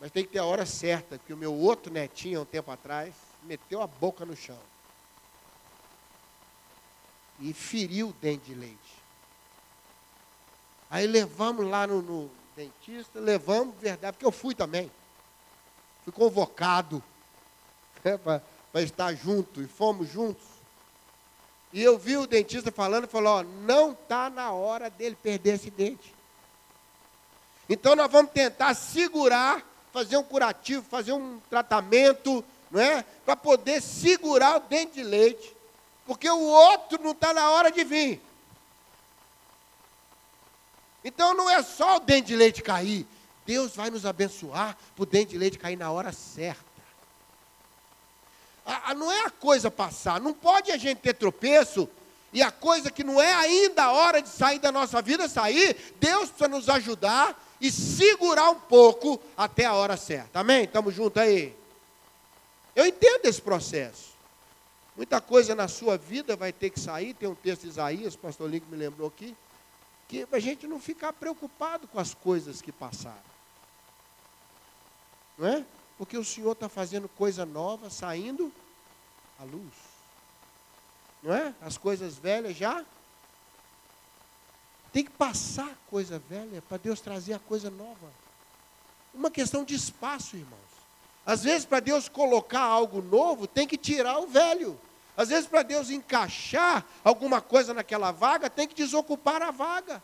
Mas 0.01 0.13
tem 0.13 0.25
que 0.25 0.31
ter 0.31 0.39
a 0.39 0.45
hora 0.45 0.65
certa, 0.65 1.19
que 1.19 1.33
o 1.33 1.37
meu 1.37 1.53
outro 1.53 1.93
netinho, 1.93 2.43
um 2.43 2.45
tempo 2.45 2.71
atrás, 2.71 3.13
meteu 3.43 3.83
a 3.83 3.89
boca 3.89 4.25
no 4.25 4.37
chão. 4.37 4.59
E 7.41 7.53
feriu 7.53 8.11
o 8.11 8.13
dente 8.13 8.45
de 8.45 8.55
leite. 8.55 9.03
Aí 10.89 11.09
levamos 11.09 11.67
lá 11.67 11.89
no, 11.89 12.01
no 12.01 12.31
dentista, 12.55 13.19
levamos, 13.19 13.75
verdade, 13.81 14.13
porque 14.13 14.27
eu 14.27 14.31
fui 14.33 14.55
também. 14.55 14.89
Fui 16.05 16.13
convocado 16.13 17.03
né, 18.05 18.19
para 18.19 18.83
estar 18.83 19.15
junto, 19.15 19.63
e 19.63 19.67
fomos 19.67 20.11
juntos. 20.11 20.45
E 21.73 21.83
eu 21.83 21.99
vi 21.99 22.17
o 22.17 22.27
dentista 22.27 22.71
falando, 22.71 23.09
falou, 23.09 23.39
ó, 23.39 23.43
não 23.43 23.93
está 23.93 24.29
na 24.29 24.53
hora 24.53 24.91
dele 24.91 25.17
perder 25.17 25.55
esse 25.55 25.71
dente. 25.71 26.15
Então 27.69 27.97
nós 27.97 28.11
vamos 28.11 28.33
tentar 28.33 28.75
segurar, 28.75 29.63
fazer 29.93 30.17
um 30.19 30.23
curativo, 30.23 30.85
fazer 30.85 31.13
um 31.13 31.41
tratamento, 31.49 32.45
não 32.71 32.81
é? 32.81 33.03
Para 33.25 33.37
poder 33.37 33.81
segurar 33.81 34.57
o 34.57 34.61
dente 34.61 34.95
de 34.95 35.03
leite. 35.03 35.57
Porque 36.05 36.29
o 36.29 36.41
outro 36.41 37.03
não 37.03 37.13
está 37.13 37.33
na 37.33 37.51
hora 37.51 37.71
de 37.71 37.85
vir. 37.85 38.21
Então 41.05 41.35
não 41.35 41.49
é 41.49 41.63
só 41.63 41.97
o 41.97 42.01
dente 42.01 42.29
de 42.29 42.37
leite 42.37 42.63
cair. 42.63 43.07
Deus 43.47 43.75
vai 43.75 43.91
nos 43.91 44.05
abençoar 44.05 44.77
para 44.95 45.03
o 45.03 45.07
dente 45.07 45.31
de 45.31 45.39
leite 45.39 45.59
cair 45.59 45.77
na 45.77 45.91
hora 45.91 46.13
certa. 46.13 46.72
Não 48.97 49.11
é 49.11 49.26
a 49.26 49.31
coisa 49.31 49.71
passar. 49.71 50.21
Não 50.21 50.33
pode 50.33 50.71
a 50.71 50.76
gente 50.76 50.99
ter 50.99 51.14
tropeço 51.14 51.88
e 52.33 52.42
a 52.42 52.50
coisa 52.50 52.90
que 52.90 53.04
não 53.04 53.21
é 53.21 53.33
ainda 53.35 53.85
a 53.85 53.92
hora 53.92 54.23
de 54.23 54.28
sair 54.28 54.59
da 54.59 54.73
nossa 54.73 55.02
vida 55.02 55.28
sair. 55.28 55.95
Deus 56.00 56.31
precisa 56.31 56.49
nos 56.49 56.69
ajudar 56.69 57.38
e 57.61 57.71
segurar 57.71 58.50
um 58.50 58.61
pouco 58.61 59.21
até 59.37 59.64
a 59.64 59.75
hora 59.75 59.97
certa. 59.97 60.40
Amém? 60.40 60.64
Estamos 60.64 60.95
juntos 60.95 61.23
aí? 61.23 61.54
Eu 62.75 62.87
entendo 62.87 63.26
esse 63.26 63.40
processo. 63.40 64.12
Muita 64.97 65.21
coisa 65.21 65.54
na 65.54 65.69
sua 65.69 65.97
vida 65.97 66.37
vai 66.37 66.52
ter 66.52 66.71
que 66.71 66.81
sair. 66.81 67.14
Tem 67.14 67.28
um 67.28 67.35
texto 67.35 67.62
de 67.62 67.69
Isaías, 67.69 68.14
o 68.14 68.19
pastor 68.19 68.50
Link 68.50 68.64
me 68.66 68.76
lembrou 68.76 69.09
aqui, 69.09 69.37
que 70.09 70.26
a 70.31 70.38
gente 70.38 70.66
não 70.66 70.81
ficar 70.81 71.12
preocupado 71.12 71.87
com 71.88 71.99
as 71.99 72.14
coisas 72.14 72.61
que 72.61 72.73
passaram. 72.73 73.33
Não 75.38 75.49
é? 75.49 75.64
Porque 76.03 76.19
o 76.19 76.25
Senhor 76.25 76.51
está 76.51 76.69
fazendo 76.69 77.09
coisa 77.09 77.47
nova, 77.47 77.89
saindo 77.89 78.53
à 79.39 79.45
luz. 79.45 79.73
Não 81.23 81.33
é? 81.33 81.55
As 81.61 81.79
coisas 81.79 82.17
velhas 82.17 82.57
já. 82.57 82.85
Tem 84.93 85.05
que 85.05 85.13
passar 85.13 85.79
coisa 85.89 86.19
velha 86.29 86.61
para 86.63 86.77
Deus 86.77 87.01
trazer 87.01 87.35
a 87.35 87.39
coisa 87.39 87.71
nova. 87.71 88.11
Uma 89.15 89.31
questão 89.31 89.63
de 89.63 89.77
espaço, 89.77 90.35
irmãos. 90.37 90.59
Às 91.25 91.45
vezes, 91.45 91.65
para 91.65 91.79
Deus 91.79 92.09
colocar 92.09 92.63
algo 92.63 93.01
novo, 93.01 93.47
tem 93.47 93.69
que 93.69 93.77
tirar 93.77 94.19
o 94.19 94.27
velho. 94.27 94.77
Às 95.17 95.29
vezes, 95.29 95.47
para 95.47 95.63
Deus 95.63 95.89
encaixar 95.89 96.85
alguma 97.05 97.41
coisa 97.41 97.73
naquela 97.73 98.11
vaga, 98.11 98.51
tem 98.51 98.67
que 98.67 98.75
desocupar 98.75 99.41
a 99.41 99.53
vaga. 99.53 100.03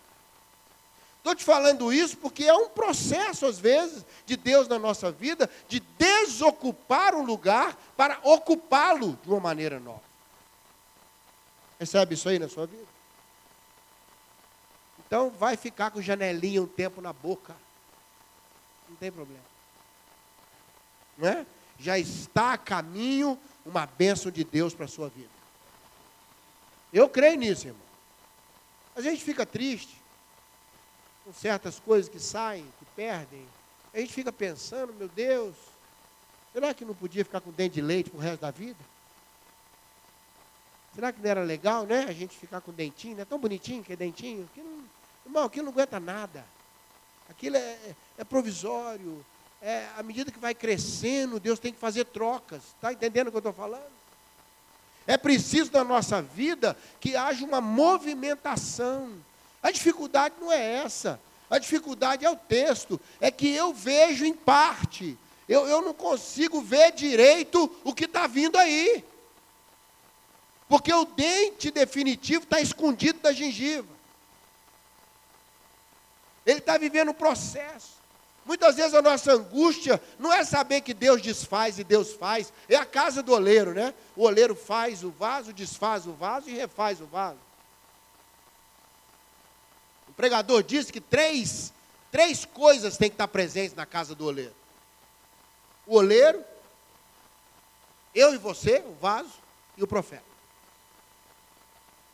Estou 1.19 1.35
te 1.35 1.45
falando 1.45 1.93
isso 1.93 2.17
porque 2.17 2.45
é 2.45 2.55
um 2.55 2.69
processo, 2.69 3.45
às 3.45 3.59
vezes, 3.59 4.05
de 4.25 4.37
Deus 4.37 4.67
na 4.67 4.79
nossa 4.79 5.11
vida, 5.11 5.51
de 5.69 5.81
desocupar 5.99 7.15
um 7.15 7.23
lugar 7.23 7.77
para 7.97 8.19
ocupá-lo 8.23 9.19
de 9.23 9.29
uma 9.29 9.41
maneira 9.41 9.79
nova. 9.79 10.03
Recebe 11.79 12.15
isso 12.15 12.29
aí 12.29 12.39
na 12.39 12.49
sua 12.49 12.67
vida? 12.67 12.87
Então, 15.07 15.31
vai 15.31 15.57
ficar 15.57 15.91
com 15.91 16.01
janelinha 16.01 16.63
um 16.63 16.67
tempo 16.67 17.01
na 17.01 17.13
boca. 17.13 17.55
Não 18.89 18.97
tem 18.97 19.11
problema. 19.11 19.45
Não 21.17 21.29
é? 21.29 21.47
Já 21.79 21.99
está 21.99 22.55
a 22.55 22.59
caminho 22.59 23.39
uma 23.67 23.87
bênção 23.87 24.31
de 24.31 24.45
Deus 24.45 24.73
para 24.73 24.87
a 24.87 24.89
sua 24.89 25.09
vida. 25.09 25.31
Eu 26.93 27.09
creio 27.09 27.37
nisso, 27.39 27.67
irmão. 27.67 27.83
A 28.97 29.01
gente 29.01 29.23
fica 29.23 29.45
triste 29.45 29.99
com 31.29 31.33
certas 31.35 31.79
coisas 31.79 32.09
que 32.09 32.19
saem, 32.19 32.65
que 32.79 32.87
perdem. 32.97 33.47
A 33.93 34.01
gente 34.01 34.15
fica 34.15 34.33
pensando, 34.33 34.95
meu 34.95 35.09
Deus, 35.09 35.55
será 36.55 36.73
que 36.73 36.87
não 36.87 36.95
podia 36.95 37.23
ficar 37.23 37.43
com 37.43 37.51
dente 37.51 37.75
de 37.75 37.83
leite 37.83 38.09
para 38.09 38.19
o 38.19 38.23
resto 38.23 38.41
da 38.41 38.51
vida? 38.51 38.79
Será 40.95 41.13
que 41.13 41.21
não 41.21 41.31
era 41.31 41.43
legal, 41.43 41.85
né? 41.85 42.07
A 42.09 42.13
gente 42.15 42.35
ficar 42.35 42.63
com 42.63 42.73
dentinho, 42.73 43.17
não 43.17 43.23
é 43.23 43.25
tão 43.27 43.39
bonitinho 43.39 43.85
que 43.85 43.93
é 43.93 43.97
dentinho? 43.97 44.49
Aquilo, 44.51 44.85
irmão, 45.27 45.45
aquilo 45.45 45.67
não 45.67 45.73
aguenta 45.73 46.01
nada. 46.01 46.43
Aquilo 47.29 47.57
é, 47.57 47.61
é, 47.61 47.95
é 48.17 48.25
provisório. 48.25 49.23
É, 49.61 49.87
à 49.99 50.03
medida 50.03 50.33
que 50.33 50.39
vai 50.39 50.55
crescendo, 50.55 51.39
Deus 51.39 51.59
tem 51.59 51.75
que 51.75 51.79
fazer 51.79 52.07
trocas. 52.07 52.63
Está 52.69 52.91
entendendo 52.91 53.29
o 53.29 53.31
que 53.31 53.37
eu 53.37 53.41
estou 53.41 53.53
falando? 53.53 53.93
É 55.07 55.19
preciso 55.19 55.71
na 55.73 55.85
nossa 55.85 56.23
vida 56.23 56.75
que 56.99 57.15
haja 57.17 57.45
uma 57.45 57.61
movimentação. 57.61 59.28
A 59.63 59.71
dificuldade 59.71 60.35
não 60.41 60.53
é 60.53 60.75
essa. 60.77 61.21
A 61.51 61.59
dificuldade 61.59 62.25
é 62.25 62.31
o 62.31 62.37
texto. 62.37 63.01
É 63.21 63.31
que 63.31 63.49
eu 63.49 63.73
vejo 63.73 64.25
em 64.25 64.35
parte. 64.35 65.17
Eu, 65.49 65.67
eu 65.67 65.83
não 65.83 65.95
consigo 65.95 66.61
ver 66.61 66.93
direito 66.93 67.71
o 67.83 67.95
que 67.95 68.05
está 68.05 68.27
vindo 68.27 68.57
aí. 68.57 69.05
Porque 70.69 70.93
o 70.93 71.07
dente 71.07 71.71
definitivo 71.71 72.45
está 72.45 72.61
escondido 72.61 73.21
da 73.21 73.33
gengiva. 73.33 73.89
Ele 76.45 76.59
está 76.59 76.79
vivendo 76.79 77.11
um 77.11 77.15
processo. 77.15 77.99
Muitas 78.45 78.77
vezes 78.77 78.95
a 78.95 79.03
nossa 79.03 79.33
angústia 79.33 80.01
não 80.19 80.33
é 80.33 80.45
saber 80.45 80.81
que 80.83 80.95
Deus 80.95 81.21
desfaz 81.21 81.79
e 81.79 81.85
Deus 81.85 82.15
faz, 82.15 82.51
é 82.67 82.77
a 82.77 82.85
casa 82.87 83.23
do 83.23 83.33
oleiro, 83.33 83.75
né? 83.75 83.93
O 84.17 84.25
oleiro 84.25 84.55
faz 84.55 85.05
o 85.05 85.11
vaso, 85.11 85.53
desfaz 85.53 86.07
o 86.07 86.13
vaso 86.13 86.49
e 86.49 86.55
refaz 86.55 86.99
o 87.03 87.07
vaso 87.07 87.48
pregador 90.19 90.65
disse 90.65 90.93
que 90.93 91.01
três, 91.01 91.73
três 92.11 92.45
coisas 92.45 92.97
têm 92.99 93.09
que 93.09 93.15
estar 93.15 93.29
presentes 93.29 93.77
na 93.77 93.87
casa 93.87 94.17
do 94.17 94.27
oleiro: 94.27 94.55
o 95.87 95.95
oleiro, 95.95 96.45
eu 98.13 98.35
e 98.35 98.37
você, 98.37 98.83
o 98.85 98.95
vaso, 98.95 99.31
e 99.77 99.83
o 99.83 99.87
profeta. 99.87 100.25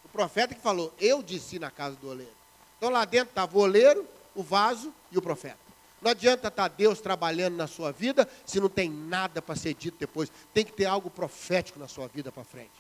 O 0.05 0.09
profeta 0.11 0.55
que 0.55 0.61
falou, 0.61 0.93
eu 1.01 1.23
disse 1.23 1.59
na 1.59 1.71
casa 1.71 1.97
do 1.97 2.11
oleiro. 2.11 2.31
Então 2.77 2.90
lá 2.90 3.07
dentro 3.07 3.31
estava 3.31 3.57
o 3.57 3.61
oleiro, 3.61 4.07
o 4.35 4.43
vaso 4.43 4.93
e 5.11 5.17
o 5.17 5.23
profeta. 5.23 5.64
Não 6.03 6.11
adianta 6.11 6.49
estar 6.49 6.69
Deus 6.69 7.01
trabalhando 7.01 7.57
na 7.57 7.67
sua 7.67 7.90
vida 7.90 8.29
se 8.45 8.61
não 8.61 8.69
tem 8.69 8.90
nada 8.90 9.40
para 9.40 9.57
ser 9.57 9.73
dito 9.73 9.97
depois. 9.99 10.31
Tem 10.53 10.62
que 10.62 10.73
ter 10.73 10.85
algo 10.85 11.09
profético 11.09 11.79
na 11.79 11.88
sua 11.88 12.07
vida 12.09 12.31
para 12.31 12.45
frente. 12.45 12.71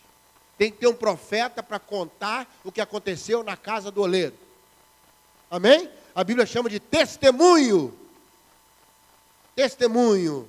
Tem 0.58 0.70
que 0.70 0.76
ter 0.76 0.86
um 0.86 0.94
profeta 0.94 1.62
para 1.62 1.78
contar 1.78 2.46
o 2.62 2.70
que 2.70 2.82
aconteceu 2.82 3.42
na 3.42 3.56
casa 3.56 3.90
do 3.90 4.02
oleiro. 4.02 4.43
Amém? 5.50 5.90
A 6.14 6.22
Bíblia 6.22 6.46
chama 6.46 6.68
de 6.68 6.78
testemunho. 6.78 7.96
Testemunho. 9.54 10.48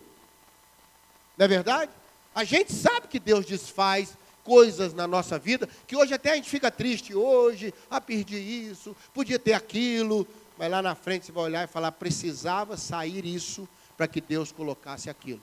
Não 1.37 1.45
é 1.45 1.47
verdade? 1.47 1.91
A 2.33 2.43
gente 2.43 2.73
sabe 2.73 3.07
que 3.07 3.19
Deus 3.19 3.45
desfaz 3.45 4.17
coisas 4.43 4.93
na 4.93 5.07
nossa 5.07 5.39
vida, 5.39 5.67
que 5.87 5.95
hoje 5.95 6.13
até 6.13 6.31
a 6.31 6.35
gente 6.35 6.49
fica 6.49 6.69
triste. 6.69 7.15
Hoje, 7.15 7.73
ah, 7.89 7.99
perdi 7.99 8.37
isso, 8.37 8.95
podia 9.13 9.39
ter 9.39 9.53
aquilo. 9.53 10.27
Mas 10.57 10.71
lá 10.71 10.81
na 10.81 10.95
frente 10.95 11.25
você 11.25 11.31
vai 11.31 11.43
olhar 11.45 11.63
e 11.63 11.67
falar: 11.67 11.91
precisava 11.91 12.77
sair 12.77 13.25
isso 13.25 13.67
para 13.97 14.07
que 14.07 14.21
Deus 14.21 14.51
colocasse 14.51 15.09
aquilo. 15.09 15.41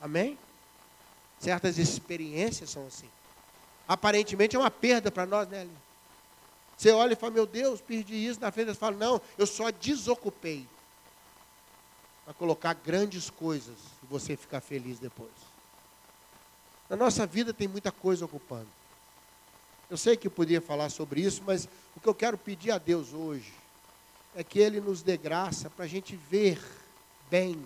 Amém? 0.00 0.38
Certas 1.38 1.78
experiências 1.78 2.70
são 2.70 2.86
assim. 2.86 3.08
Aparentemente 3.86 4.54
é 4.54 4.58
uma 4.58 4.70
perda 4.70 5.10
para 5.10 5.26
nós, 5.26 5.48
né, 5.48 5.62
Aline? 5.62 5.76
Você 6.82 6.90
olha 6.90 7.12
e 7.12 7.16
fala, 7.16 7.34
meu 7.34 7.46
Deus, 7.46 7.80
perdi 7.80 8.26
isso. 8.26 8.40
Na 8.40 8.50
frente 8.50 8.66
você 8.66 8.74
fala, 8.74 8.96
não, 8.96 9.20
eu 9.38 9.46
só 9.46 9.70
desocupei. 9.70 10.66
Para 12.24 12.34
colocar 12.34 12.74
grandes 12.74 13.30
coisas 13.30 13.76
e 14.02 14.06
você 14.06 14.36
ficar 14.36 14.60
feliz 14.60 14.98
depois. 14.98 15.30
Na 16.90 16.96
nossa 16.96 17.24
vida 17.24 17.54
tem 17.54 17.68
muita 17.68 17.92
coisa 17.92 18.24
ocupando. 18.24 18.66
Eu 19.88 19.96
sei 19.96 20.16
que 20.16 20.26
eu 20.26 20.30
podia 20.32 20.60
falar 20.60 20.90
sobre 20.90 21.20
isso, 21.20 21.40
mas 21.46 21.68
o 21.94 22.00
que 22.00 22.08
eu 22.08 22.14
quero 22.16 22.36
pedir 22.36 22.72
a 22.72 22.78
Deus 22.78 23.12
hoje 23.12 23.54
é 24.34 24.42
que 24.42 24.58
Ele 24.58 24.80
nos 24.80 25.02
dê 25.02 25.16
graça 25.16 25.70
para 25.70 25.84
a 25.84 25.88
gente 25.88 26.16
ver 26.16 26.60
bem 27.30 27.64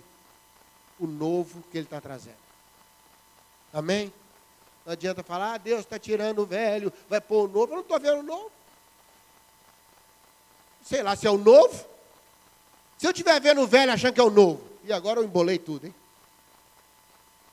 o 0.99 1.07
novo 1.07 1.63
que 1.71 1.77
Ele 1.79 1.87
está 1.87 1.99
trazendo. 1.99 2.37
Amém? 3.73 4.13
Não 4.85 4.93
adianta 4.93 5.23
falar, 5.23 5.55
ah, 5.55 5.57
Deus 5.57 5.79
está 5.79 5.97
tirando 5.97 6.43
o 6.43 6.45
velho, 6.45 6.93
vai 7.09 7.19
pôr 7.19 7.45
o 7.45 7.51
novo. 7.51 7.71
Eu 7.71 7.77
não 7.77 7.81
estou 7.81 7.99
vendo 7.99 8.19
o 8.19 8.23
novo 8.23 8.56
sei 10.87 11.03
lá 11.03 11.15
se 11.15 11.27
é 11.27 11.31
o 11.31 11.37
novo. 11.37 11.85
Se 12.97 13.05
eu 13.05 13.11
estiver 13.11 13.39
vendo 13.41 13.61
o 13.61 13.67
velho 13.67 13.91
achando 13.91 14.13
que 14.13 14.21
é 14.21 14.23
o 14.23 14.29
novo, 14.29 14.61
e 14.83 14.93
agora 14.93 15.19
eu 15.19 15.23
embolei 15.23 15.57
tudo, 15.57 15.85
hein? 15.85 15.95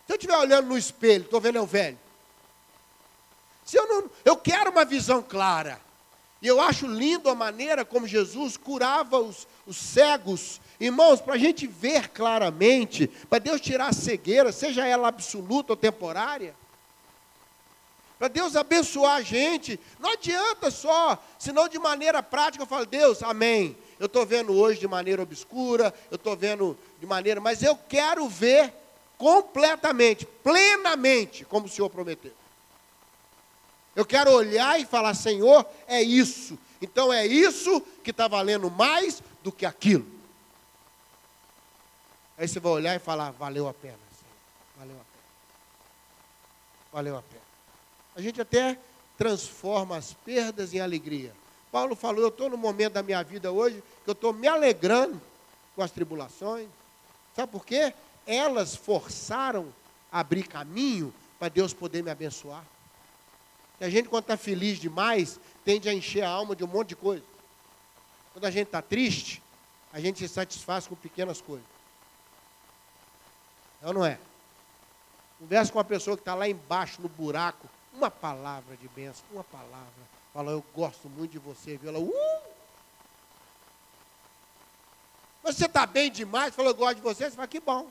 Se 0.06 0.12
eu 0.12 0.16
estiver 0.16 0.36
olhando 0.36 0.68
no 0.68 0.78
espelho, 0.78 1.24
estou 1.24 1.40
vendo 1.40 1.58
é 1.58 1.60
o 1.60 1.66
velho. 1.66 1.98
Se 3.64 3.78
eu 3.78 3.86
não, 3.88 4.10
eu 4.24 4.36
quero 4.36 4.70
uma 4.70 4.84
visão 4.84 5.22
clara. 5.22 5.80
E 6.40 6.46
eu 6.46 6.60
acho 6.60 6.86
lindo 6.86 7.30
a 7.30 7.34
maneira 7.34 7.84
como 7.86 8.06
Jesus 8.06 8.56
curava 8.56 9.18
os, 9.18 9.48
os 9.66 9.78
cegos. 9.78 10.60
Irmãos, 10.78 11.20
para 11.20 11.34
a 11.34 11.38
gente 11.38 11.66
ver 11.66 12.10
claramente, 12.10 13.06
para 13.06 13.38
Deus 13.38 13.60
tirar 13.60 13.88
a 13.88 13.92
cegueira, 13.94 14.52
seja 14.52 14.86
ela 14.86 15.08
absoluta 15.08 15.72
ou 15.72 15.76
temporária, 15.76 16.54
para 18.18 18.28
Deus 18.28 18.56
abençoar 18.56 19.16
a 19.16 19.22
gente. 19.22 19.78
Não 19.98 20.12
adianta 20.12 20.70
só, 20.70 21.22
senão 21.38 21.68
de 21.68 21.78
maneira 21.78 22.22
prática 22.22 22.62
eu 22.62 22.66
falo, 22.66 22.86
Deus, 22.86 23.22
amém. 23.22 23.76
Eu 23.98 24.06
estou 24.06 24.24
vendo 24.24 24.52
hoje 24.52 24.80
de 24.80 24.88
maneira 24.88 25.22
obscura, 25.22 25.92
eu 26.10 26.16
estou 26.16 26.36
vendo 26.36 26.76
de 27.00 27.06
maneira, 27.06 27.40
mas 27.40 27.62
eu 27.62 27.76
quero 27.76 28.28
ver 28.28 28.72
completamente, 29.16 30.26
plenamente, 30.26 31.44
como 31.44 31.66
o 31.66 31.68
Senhor 31.68 31.88
prometeu. 31.88 32.32
Eu 33.94 34.04
quero 34.04 34.32
olhar 34.32 34.80
e 34.80 34.84
falar, 34.84 35.14
Senhor, 35.14 35.64
é 35.86 36.02
isso. 36.02 36.58
Então 36.82 37.12
é 37.12 37.26
isso 37.26 37.80
que 38.02 38.10
está 38.10 38.26
valendo 38.26 38.70
mais 38.70 39.22
do 39.42 39.52
que 39.52 39.64
aquilo. 39.64 40.06
Aí 42.36 42.48
você 42.48 42.58
vai 42.58 42.72
olhar 42.72 42.96
e 42.96 42.98
falar, 42.98 43.30
valeu 43.30 43.68
a 43.68 43.74
pena, 43.74 43.98
Senhor. 44.10 44.34
Valeu 44.76 44.96
a 44.96 45.04
pena. 45.04 45.24
Valeu 46.92 47.16
a 47.16 47.22
pena. 47.22 47.43
A 48.14 48.20
gente 48.20 48.40
até 48.40 48.78
transforma 49.16 49.96
as 49.96 50.12
perdas 50.12 50.72
em 50.72 50.80
alegria. 50.80 51.34
Paulo 51.70 51.96
falou: 51.96 52.22
Eu 52.22 52.28
estou 52.28 52.48
no 52.48 52.56
momento 52.56 52.94
da 52.94 53.02
minha 53.02 53.22
vida 53.22 53.50
hoje 53.50 53.82
que 54.04 54.10
eu 54.10 54.12
estou 54.12 54.32
me 54.32 54.46
alegrando 54.46 55.20
com 55.74 55.82
as 55.82 55.90
tribulações. 55.90 56.68
Sabe 57.34 57.50
por 57.50 57.64
quê? 57.64 57.92
Elas 58.26 58.76
forçaram 58.76 59.72
a 60.10 60.20
abrir 60.20 60.46
caminho 60.46 61.12
para 61.38 61.48
Deus 61.48 61.72
poder 61.72 62.02
me 62.02 62.10
abençoar. 62.10 62.64
E 63.80 63.84
a 63.84 63.90
gente, 63.90 64.08
quando 64.08 64.22
está 64.22 64.36
feliz 64.36 64.78
demais, 64.78 65.40
tende 65.64 65.88
a 65.88 65.94
encher 65.94 66.22
a 66.22 66.28
alma 66.28 66.54
de 66.54 66.62
um 66.62 66.68
monte 66.68 66.90
de 66.90 66.96
coisa. 66.96 67.24
Quando 68.32 68.44
a 68.44 68.50
gente 68.50 68.68
está 68.68 68.80
triste, 68.80 69.42
a 69.92 70.00
gente 70.00 70.18
se 70.18 70.28
satisfaz 70.28 70.86
com 70.86 70.94
pequenas 70.94 71.40
coisas. 71.40 71.66
É 73.82 73.88
ou 73.88 73.92
não 73.92 74.04
é? 74.04 74.18
Conversa 75.38 75.72
com 75.72 75.78
uma 75.78 75.84
pessoa 75.84 76.16
que 76.16 76.22
está 76.22 76.34
lá 76.34 76.48
embaixo 76.48 77.02
no 77.02 77.08
buraco, 77.08 77.68
uma 77.94 78.10
palavra 78.10 78.76
de 78.76 78.88
bênção, 78.88 79.24
uma 79.30 79.44
palavra. 79.44 80.14
Fala, 80.32 80.50
eu 80.50 80.64
gosto 80.74 81.08
muito 81.08 81.32
de 81.32 81.38
você, 81.38 81.76
viu? 81.76 81.90
Ela, 81.90 82.00
uh! 82.00 82.42
Mas 85.42 85.56
você 85.56 85.66
está 85.66 85.86
bem 85.86 86.10
demais, 86.10 86.54
fala, 86.54 86.70
eu 86.70 86.74
gosto 86.74 86.96
de 86.96 87.02
você, 87.02 87.30
você 87.30 87.36
fala, 87.36 87.46
que 87.46 87.60
bom. 87.60 87.88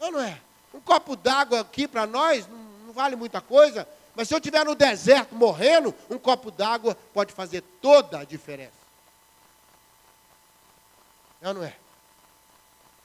Ou 0.00 0.12
não 0.12 0.20
é? 0.20 0.40
Um 0.72 0.80
copo 0.80 1.14
d'água 1.16 1.60
aqui 1.60 1.86
para 1.86 2.06
nós 2.06 2.46
não, 2.46 2.58
não 2.58 2.92
vale 2.92 3.16
muita 3.16 3.40
coisa, 3.40 3.88
mas 4.14 4.26
se 4.26 4.34
eu 4.34 4.38
estiver 4.38 4.64
no 4.64 4.74
deserto 4.74 5.34
morrendo, 5.34 5.94
um 6.10 6.18
copo 6.18 6.50
d'água 6.50 6.96
pode 7.14 7.32
fazer 7.32 7.62
toda 7.80 8.18
a 8.18 8.24
diferença. 8.24 8.72
Ou 11.42 11.54
não 11.54 11.62
é? 11.62 11.76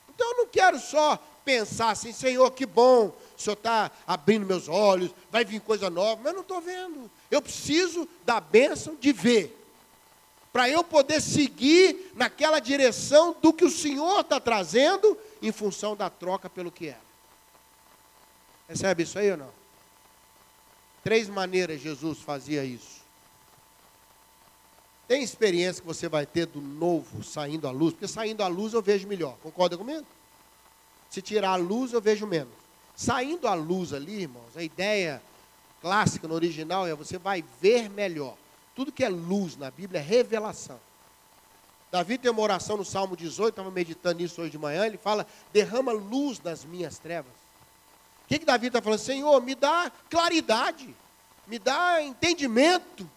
Então 0.08 0.28
eu 0.32 0.36
não 0.38 0.46
quero 0.46 0.78
só 0.78 1.18
pensar 1.44 1.90
assim, 1.90 2.12
Senhor, 2.12 2.50
que 2.50 2.64
bom, 2.64 3.08
o 3.08 3.40
Senhor 3.40 3.54
está 3.54 3.90
abrindo 4.06 4.46
meus 4.46 4.68
olhos, 4.68 5.10
vai 5.30 5.44
vir 5.44 5.60
coisa 5.60 5.90
nova, 5.90 6.16
mas 6.22 6.26
eu 6.32 6.34
não 6.34 6.42
estou 6.42 6.60
vendo. 6.60 7.10
Eu 7.30 7.42
preciso 7.42 8.08
da 8.24 8.40
bênção 8.40 8.96
de 8.96 9.12
ver. 9.12 9.60
Para 10.52 10.68
eu 10.68 10.84
poder 10.84 11.20
seguir 11.20 12.12
naquela 12.14 12.60
direção 12.60 13.36
do 13.42 13.52
que 13.52 13.64
o 13.64 13.70
Senhor 13.70 14.20
está 14.20 14.38
trazendo 14.38 15.18
em 15.42 15.50
função 15.50 15.96
da 15.96 16.08
troca 16.08 16.48
pelo 16.48 16.70
que 16.70 16.88
era. 16.88 17.04
Recebe 18.68 19.02
isso 19.02 19.18
aí 19.18 19.32
ou 19.32 19.36
não? 19.36 19.50
Três 21.02 21.28
maneiras 21.28 21.80
Jesus 21.80 22.20
fazia 22.20 22.64
isso. 22.64 23.02
Tem 25.06 25.22
experiência 25.22 25.82
que 25.82 25.86
você 25.86 26.08
vai 26.08 26.24
ter 26.24 26.46
do 26.46 26.60
novo 26.62 27.22
saindo 27.22 27.68
à 27.68 27.70
luz? 27.70 27.92
Porque 27.92 28.08
saindo 28.08 28.42
à 28.42 28.46
luz 28.46 28.72
eu 28.72 28.80
vejo 28.80 29.06
melhor. 29.06 29.36
Concorda 29.42 29.76
comigo? 29.76 30.06
Se 31.14 31.22
tirar 31.22 31.50
a 31.50 31.56
luz 31.56 31.92
eu 31.92 32.00
vejo 32.00 32.26
menos. 32.26 32.52
Saindo 32.96 33.46
à 33.46 33.54
luz 33.54 33.92
ali, 33.92 34.22
irmãos, 34.22 34.56
a 34.56 34.64
ideia 34.64 35.22
clássica 35.80 36.26
no 36.26 36.34
original 36.34 36.88
é 36.88 36.94
você 36.94 37.18
vai 37.18 37.44
ver 37.60 37.88
melhor. 37.88 38.34
Tudo 38.74 38.90
que 38.90 39.04
é 39.04 39.08
luz 39.08 39.56
na 39.56 39.70
Bíblia 39.70 40.00
é 40.00 40.02
revelação. 40.02 40.80
Davi 41.92 42.18
tem 42.18 42.28
uma 42.32 42.42
oração 42.42 42.76
no 42.76 42.84
Salmo 42.84 43.16
18, 43.16 43.50
estava 43.50 43.70
meditando 43.70 44.18
nisso 44.18 44.40
hoje 44.40 44.50
de 44.50 44.58
manhã, 44.58 44.84
ele 44.84 44.96
fala: 44.96 45.24
derrama 45.52 45.92
luz 45.92 46.40
nas 46.42 46.64
minhas 46.64 46.98
trevas. 46.98 47.30
O 48.24 48.26
que, 48.26 48.40
que 48.40 48.44
Davi 48.44 48.66
está 48.66 48.82
falando? 48.82 48.98
Senhor, 48.98 49.40
me 49.40 49.54
dá 49.54 49.92
claridade, 50.10 50.92
me 51.46 51.60
dá 51.60 52.02
entendimento. 52.02 53.08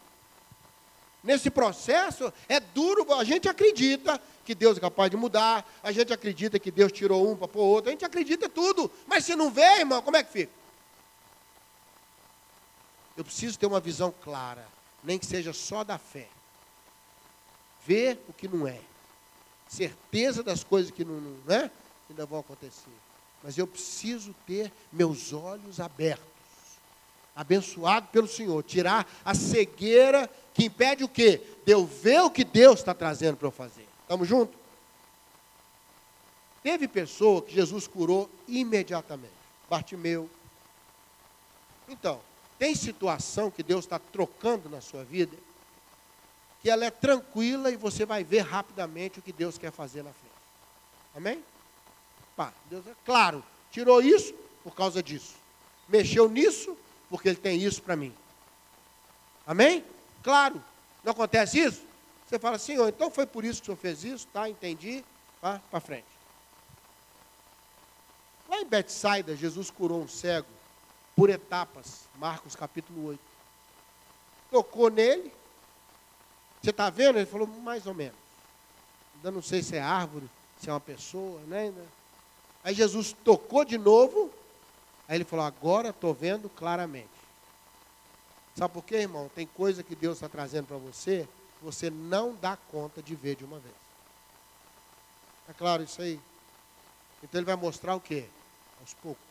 Nesse 1.24 1.50
processo 1.50 2.32
é 2.48 2.60
duro, 2.60 3.12
a 3.16 3.24
gente 3.24 3.50
acredita 3.50 4.22
que 4.48 4.56
Deus 4.56 4.78
é 4.78 4.80
capaz 4.80 5.12
de 5.12 5.18
mudar, 5.18 5.70
a 5.84 5.92
gente 5.92 6.14
acredita 6.14 6.58
que 6.58 6.72
Deus 6.72 6.90
tirou 6.90 7.30
um 7.30 7.36
para 7.36 7.50
pôr 7.50 7.64
outro, 7.64 7.90
a 7.90 7.92
gente 7.92 8.06
acredita 8.06 8.48
tudo, 8.48 8.90
mas 9.06 9.26
se 9.26 9.36
não 9.36 9.52
vê, 9.52 9.80
irmão, 9.80 10.02
como 10.02 10.16
é 10.16 10.24
que 10.24 10.32
fica? 10.32 10.54
Eu 13.18 13.26
preciso 13.26 13.60
ter 13.60 13.66
uma 13.66 13.82
visão 13.82 14.14
clara, 14.24 14.66
nem 15.04 15.20
que 15.20 15.26
seja 15.26 15.52
só 15.52 15.84
da 15.84 15.98
fé. 15.98 16.30
Ver 17.86 18.24
o 18.30 18.32
que 18.32 18.48
não 18.48 18.66
é. 18.66 18.80
Certeza 19.68 20.42
das 20.42 20.64
coisas 20.64 20.92
que 20.92 21.04
não, 21.04 21.20
não 21.20 21.54
é, 21.54 21.70
ainda 22.10 22.26
vão 22.26 22.40
acontecer. 22.40 22.88
Mas 23.44 23.58
eu 23.58 23.68
preciso 23.68 24.34
ter 24.46 24.72
meus 24.94 25.34
olhos 25.34 25.82
abertos. 25.82 26.26
Abençoado 27.36 28.08
pelo 28.14 28.30
Senhor. 28.30 28.64
Tirar 28.64 29.06
a 29.26 29.36
cegueira 29.36 30.30
que 30.54 30.66
impede 30.66 31.04
o 31.04 31.10
quê? 31.10 31.42
De 31.66 31.74
eu 31.74 31.86
ver 31.86 32.22
o 32.22 32.32
que 32.32 32.46
Deus 32.46 32.80
está 32.80 32.94
trazendo 32.94 33.36
para 33.36 33.48
eu 33.48 33.52
fazer. 33.52 33.87
Estamos 34.08 34.26
juntos? 34.26 34.56
Teve 36.64 36.88
pessoa 36.88 37.42
que 37.42 37.54
Jesus 37.54 37.88
curou 37.88 38.30
imediatamente. 38.48 39.34
Bartimeu. 39.70 40.30
Então, 41.90 42.22
tem 42.58 42.74
situação 42.74 43.52
que 43.52 43.62
Deus 43.62 43.84
está 43.84 44.00
trocando 44.00 44.70
na 44.70 44.80
sua 44.80 45.04
vida, 45.04 45.36
que 46.62 46.70
ela 46.70 46.86
é 46.86 46.90
tranquila 46.90 47.70
e 47.70 47.76
você 47.76 48.06
vai 48.06 48.24
ver 48.24 48.40
rapidamente 48.44 49.20
o 49.20 49.22
que 49.22 49.34
Deus 49.34 49.58
quer 49.58 49.74
fazer 49.74 50.04
na 50.04 50.14
frente. 50.14 50.36
Amém? 51.14 51.44
Pá, 52.34 52.54
Deus 52.70 52.88
é 52.88 52.96
claro, 53.06 53.44
tirou 53.72 54.02
isso 54.02 54.34
por 54.64 54.74
causa 54.74 55.04
disso. 55.04 55.36
Mexeu 55.90 56.30
nisso 56.30 56.78
porque 57.10 57.28
ele 57.28 57.36
tem 57.36 57.62
isso 57.62 57.82
para 57.82 57.98
mim. 57.98 58.14
Amém? 59.46 59.84
Claro. 60.24 60.64
Não 61.04 61.12
acontece 61.12 61.60
isso? 61.60 61.87
Você 62.28 62.38
fala, 62.38 62.60
Senhor, 62.60 62.90
então 62.90 63.10
foi 63.10 63.26
por 63.26 63.46
isso 63.46 63.62
que 63.62 63.72
o 63.72 63.76
Senhor 63.76 63.78
fez 63.78 64.04
isso, 64.04 64.28
tá? 64.28 64.50
Entendi. 64.50 65.04
Vá 65.42 65.62
para 65.72 65.80
frente. 65.80 66.06
Lá 68.50 68.60
em 68.60 68.66
Betsaida, 68.66 69.36
Jesus 69.36 69.72
curou 69.72 70.02
um 70.02 70.08
cego 70.08 70.48
por 71.16 71.30
etapas. 71.30 72.02
Marcos 72.18 72.56
capítulo 72.56 73.08
8. 73.08 73.20
Tocou 74.52 74.90
nele. 74.90 75.34
Você 76.62 76.72
está 76.72 76.90
vendo? 76.90 77.18
Ele 77.18 77.26
falou, 77.26 77.48
mais 77.48 77.88
ou 77.88 77.94
menos. 77.94 78.18
Ainda 79.16 79.32
não 79.32 79.42
sei 79.42 79.64
se 79.64 79.78
é 79.78 79.82
árvore, 79.82 80.30
se 80.60 80.70
é 80.70 80.74
uma 80.74 80.80
pessoa, 80.82 81.40
né? 81.48 81.74
Aí 82.62 82.74
Jesus 82.74 83.16
tocou 83.24 83.64
de 83.64 83.78
novo. 83.78 84.32
Aí 85.08 85.16
ele 85.16 85.24
falou, 85.24 85.46
agora 85.46 85.90
estou 85.90 86.14
vendo 86.14 86.50
claramente. 86.50 87.08
Sabe 88.54 88.74
por 88.74 88.84
quê, 88.84 88.98
irmão? 88.98 89.30
Tem 89.34 89.48
coisa 89.48 89.82
que 89.82 89.96
Deus 89.96 90.18
está 90.18 90.28
trazendo 90.28 90.68
para 90.68 90.78
você 90.78 91.28
que 91.58 91.66
você 91.66 91.90
não 91.90 92.36
dá 92.36 92.58
conta 92.72 93.02
de 93.02 93.16
ver 93.16 93.36
de 93.36 93.46
uma 93.46 93.60
vez. 93.60 93.76
É 95.50 95.54
claro 95.54 95.84
isso 95.84 96.02
aí? 96.02 96.20
Então 97.24 97.40
ele 97.40 97.46
vai 97.46 97.56
mostrar 97.56 97.96
o 97.96 98.00
quê? 98.00 98.26
Aos 98.80 98.94
poucos. 98.96 99.24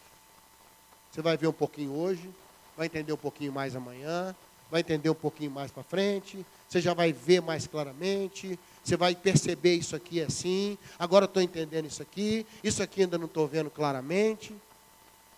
Você 1.11 1.23
vai 1.23 1.37
ver 1.37 1.47
um 1.47 1.53
pouquinho 1.53 1.93
hoje, 1.93 2.29
vai 2.77 2.87
entender 2.87 3.13
um 3.13 3.19
pouquinho 3.19 3.53
mais 3.53 3.75
amanhã, 3.77 4.35
vai 4.71 4.81
entender 4.81 5.09
um 5.09 5.15
pouquinho 5.15 5.51
mais 5.51 5.71
para 5.71 5.83
frente, 5.83 6.45
você 6.69 6.81
já 6.81 6.93
vai 6.93 7.13
ver 7.13 7.41
mais 7.41 7.67
claramente, 7.67 8.59
você 8.83 8.97
vai 8.97 9.15
perceber 9.15 9.75
isso 9.75 9.95
aqui 9.95 10.21
assim, 10.21 10.77
agora 10.99 11.25
estou 11.25 11.43
entendendo 11.43 11.87
isso 11.87 12.03
aqui, 12.03 12.47
isso 12.63 12.83
aqui 12.83 13.03
ainda 13.03 13.17
não 13.17 13.27
estou 13.27 13.47
vendo 13.47 13.71
claramente. 13.71 14.55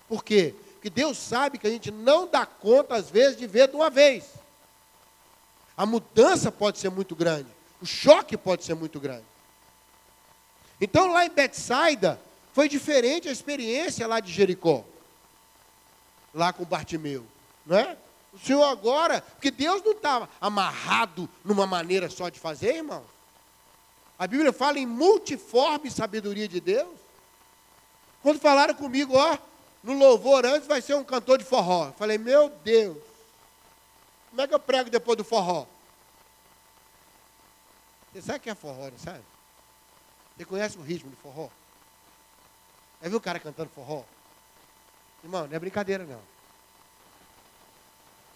Por 0.08 0.24
quê? 0.24 0.54
Porque 0.74 0.88
Deus 0.88 1.18
sabe 1.18 1.58
que 1.58 1.66
a 1.66 1.70
gente 1.70 1.90
não 1.90 2.26
dá 2.26 2.46
conta, 2.46 2.94
às 2.94 3.10
vezes, 3.10 3.36
de 3.36 3.46
ver 3.46 3.68
de 3.68 3.76
uma 3.76 3.90
vez. 3.90 4.37
A 5.78 5.86
mudança 5.86 6.50
pode 6.50 6.80
ser 6.80 6.90
muito 6.90 7.14
grande, 7.14 7.46
o 7.80 7.86
choque 7.86 8.36
pode 8.36 8.64
ser 8.64 8.74
muito 8.74 8.98
grande. 8.98 9.24
Então, 10.80 11.12
lá 11.12 11.24
em 11.24 11.30
Betsaida, 11.30 12.20
foi 12.52 12.68
diferente 12.68 13.28
a 13.28 13.32
experiência 13.32 14.04
lá 14.04 14.18
de 14.18 14.32
Jericó, 14.32 14.84
lá 16.34 16.52
com 16.52 16.64
Bartimeu, 16.64 17.24
não 17.64 17.78
é? 17.78 17.96
O 18.34 18.38
Senhor 18.40 18.64
agora, 18.64 19.20
porque 19.20 19.52
Deus 19.52 19.80
não 19.84 19.92
estava 19.92 20.28
amarrado 20.40 21.28
numa 21.44 21.64
maneira 21.64 22.10
só 22.10 22.28
de 22.28 22.40
fazer, 22.40 22.74
irmão. 22.76 23.04
A 24.18 24.26
Bíblia 24.26 24.52
fala 24.52 24.80
em 24.80 24.86
multiforme 24.86 25.92
sabedoria 25.92 26.48
de 26.48 26.60
Deus. 26.60 26.98
Quando 28.20 28.40
falaram 28.40 28.74
comigo, 28.74 29.16
ó, 29.16 29.38
no 29.84 29.96
louvor 29.96 30.44
antes 30.44 30.66
vai 30.66 30.82
ser 30.82 30.94
um 30.94 31.04
cantor 31.04 31.38
de 31.38 31.44
forró. 31.44 31.86
Eu 31.86 31.92
falei, 31.92 32.18
meu 32.18 32.48
Deus, 32.64 32.98
como 34.30 34.42
é 34.42 34.46
que 34.46 34.54
eu 34.54 34.60
prego 34.60 34.90
depois 34.90 35.16
do 35.16 35.24
forró? 35.24 35.66
Você 38.12 38.22
sabe 38.22 38.38
o 38.38 38.40
que 38.42 38.50
é 38.50 38.54
forró, 38.54 38.90
não 38.90 38.98
sabe? 38.98 39.22
Você 40.36 40.44
conhece 40.44 40.78
o 40.78 40.82
ritmo 40.82 41.10
do 41.10 41.16
forró? 41.16 41.48
Já 43.02 43.08
viu 43.08 43.18
o 43.18 43.20
cara 43.20 43.38
cantando 43.38 43.70
forró? 43.70 44.04
Irmão, 45.22 45.46
não 45.46 45.54
é 45.54 45.58
brincadeira 45.58 46.04
não. 46.04 46.20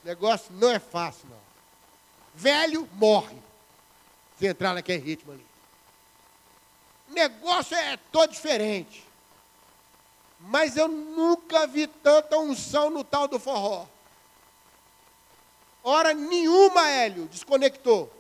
O 0.03 0.07
negócio 0.07 0.53
não 0.53 0.71
é 0.71 0.79
fácil, 0.79 1.29
não. 1.29 1.41
Velho 2.35 2.89
morre. 2.95 3.37
Se 4.39 4.47
entrar 4.47 4.75
naquele 4.75 5.03
ritmo 5.03 5.33
ali. 5.33 5.47
O 7.09 7.13
negócio 7.13 7.77
é 7.77 7.97
todo 8.11 8.33
diferente. 8.33 9.05
Mas 10.41 10.77
eu 10.77 10.89
nunca 10.89 11.67
vi 11.67 11.87
tanta 11.87 12.37
unção 12.39 12.91
no 12.91 13.05
tal 13.05 13.29
do 13.29 13.39
forró. 13.39 13.87
Hora 15.83 16.15
nenhuma, 16.15 16.89
Hélio, 16.89 17.27
desconectou. 17.27 18.13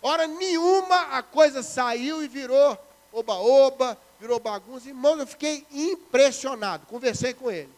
Hora 0.00 0.26
nenhuma 0.26 1.16
a 1.16 1.22
coisa 1.22 1.62
saiu 1.62 2.22
e 2.22 2.28
virou 2.28 2.78
oba-oba, 3.12 3.98
virou 4.20 4.38
bagunça. 4.38 4.88
Irmão, 4.88 5.18
eu 5.18 5.26
fiquei 5.26 5.66
impressionado. 5.70 6.86
Conversei 6.86 7.34
com 7.34 7.50
ele. 7.50 7.72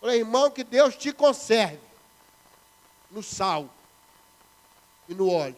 Falei, 0.00 0.20
irmão, 0.20 0.50
que 0.50 0.64
Deus 0.64 0.96
te 0.96 1.12
conserve. 1.12 1.80
no 3.10 3.22
sal 3.22 3.68
e 5.08 5.14
no 5.14 5.30
óleo. 5.30 5.56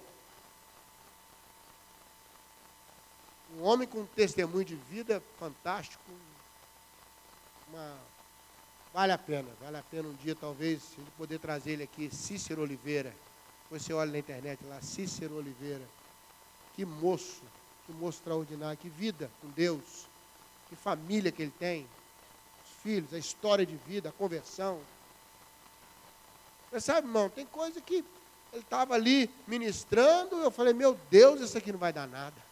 Um 3.56 3.64
homem 3.64 3.88
com 3.88 4.00
um 4.00 4.06
testemunho 4.06 4.64
de 4.64 4.74
vida 4.74 5.22
fantástico. 5.38 6.02
Uma... 7.68 7.96
Vale 8.96 9.12
a 9.12 9.18
pena, 9.18 9.50
vale 9.60 9.76
a 9.76 9.82
pena 9.82 10.08
um 10.08 10.14
dia 10.14 10.34
talvez 10.34 10.80
poder 11.18 11.38
trazer 11.38 11.72
ele 11.72 11.82
aqui, 11.82 12.08
Cícero 12.10 12.62
Oliveira. 12.62 13.14
Você 13.70 13.92
olha 13.92 14.10
na 14.10 14.16
internet 14.16 14.58
lá, 14.64 14.80
Cícero 14.80 15.36
Oliveira. 15.36 15.86
Que 16.74 16.86
moço, 16.86 17.42
que 17.84 17.92
moço 17.92 18.20
extraordinário, 18.20 18.78
que 18.78 18.88
vida 18.88 19.30
com 19.42 19.50
Deus, 19.50 20.06
que 20.70 20.76
família 20.76 21.30
que 21.30 21.42
ele 21.42 21.52
tem, 21.58 21.86
os 22.64 22.82
filhos, 22.82 23.12
a 23.12 23.18
história 23.18 23.66
de 23.66 23.76
vida, 23.76 24.08
a 24.08 24.12
conversão. 24.12 24.80
Mas 26.72 26.82
sabe, 26.82 27.06
irmão, 27.06 27.28
tem 27.28 27.44
coisa 27.44 27.78
que 27.82 27.96
ele 28.50 28.62
estava 28.62 28.94
ali 28.94 29.28
ministrando, 29.46 30.36
eu 30.36 30.50
falei, 30.50 30.72
meu 30.72 30.98
Deus, 31.10 31.42
isso 31.42 31.58
aqui 31.58 31.70
não 31.70 31.78
vai 31.78 31.92
dar 31.92 32.08
nada. 32.08 32.42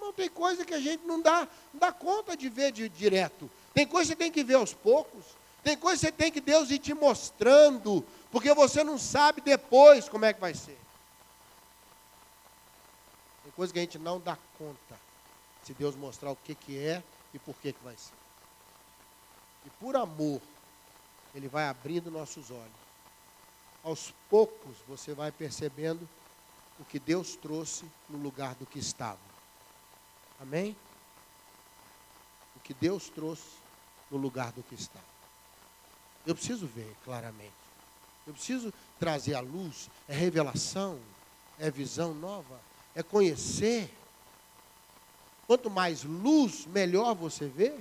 Não 0.00 0.10
tem 0.10 0.30
coisa 0.30 0.64
que 0.64 0.72
a 0.72 0.80
gente 0.80 1.04
não 1.04 1.20
dá, 1.20 1.46
não 1.70 1.80
dá 1.80 1.92
conta 1.92 2.34
de 2.34 2.48
ver 2.48 2.72
de, 2.72 2.88
direto. 2.88 3.50
Tem 3.76 3.86
coisa 3.86 4.06
que 4.06 4.16
você 4.16 4.16
tem 4.16 4.32
que 4.32 4.42
ver 4.42 4.54
aos 4.54 4.72
poucos. 4.72 5.26
Tem 5.62 5.76
coisa 5.76 6.00
que 6.00 6.06
você 6.06 6.10
tem 6.12 6.32
que 6.32 6.40
Deus 6.40 6.70
ir 6.70 6.78
te 6.78 6.94
mostrando, 6.94 8.02
porque 8.32 8.54
você 8.54 8.82
não 8.82 8.98
sabe 8.98 9.42
depois 9.42 10.08
como 10.08 10.24
é 10.24 10.32
que 10.32 10.40
vai 10.40 10.54
ser. 10.54 10.78
Tem 13.42 13.52
coisa 13.52 13.74
que 13.74 13.78
a 13.78 13.82
gente 13.82 13.98
não 13.98 14.18
dá 14.18 14.38
conta 14.58 14.98
se 15.62 15.74
Deus 15.74 15.94
mostrar 15.94 16.30
o 16.30 16.36
que, 16.36 16.54
que 16.54 16.78
é 16.78 17.02
e 17.34 17.38
por 17.38 17.54
que, 17.56 17.70
que 17.70 17.84
vai 17.84 17.94
ser. 17.98 18.14
E 19.66 19.70
por 19.78 19.94
amor, 19.94 20.40
Ele 21.34 21.46
vai 21.46 21.68
abrindo 21.68 22.10
nossos 22.10 22.50
olhos. 22.50 22.86
Aos 23.84 24.14
poucos 24.30 24.78
você 24.88 25.12
vai 25.12 25.30
percebendo 25.30 26.08
o 26.80 26.84
que 26.86 26.98
Deus 26.98 27.36
trouxe 27.36 27.84
no 28.08 28.16
lugar 28.16 28.54
do 28.54 28.64
que 28.64 28.78
estava. 28.78 29.18
Amém? 30.40 30.74
O 32.56 32.60
que 32.60 32.72
Deus 32.72 33.10
trouxe 33.10 33.65
no 34.10 34.16
lugar 34.16 34.52
do 34.52 34.62
que 34.62 34.74
estava. 34.74 35.04
Eu 36.26 36.34
preciso 36.34 36.66
ver 36.66 36.94
claramente. 37.04 37.52
Eu 38.26 38.32
preciso 38.32 38.72
trazer 38.98 39.34
à 39.34 39.40
luz. 39.40 39.88
É 40.08 40.14
revelação, 40.14 40.98
é 41.58 41.70
visão 41.70 42.12
nova, 42.14 42.60
é 42.94 43.02
conhecer. 43.02 43.90
Quanto 45.46 45.70
mais 45.70 46.02
luz, 46.02 46.66
melhor 46.66 47.14
você 47.14 47.46
vê. 47.46 47.72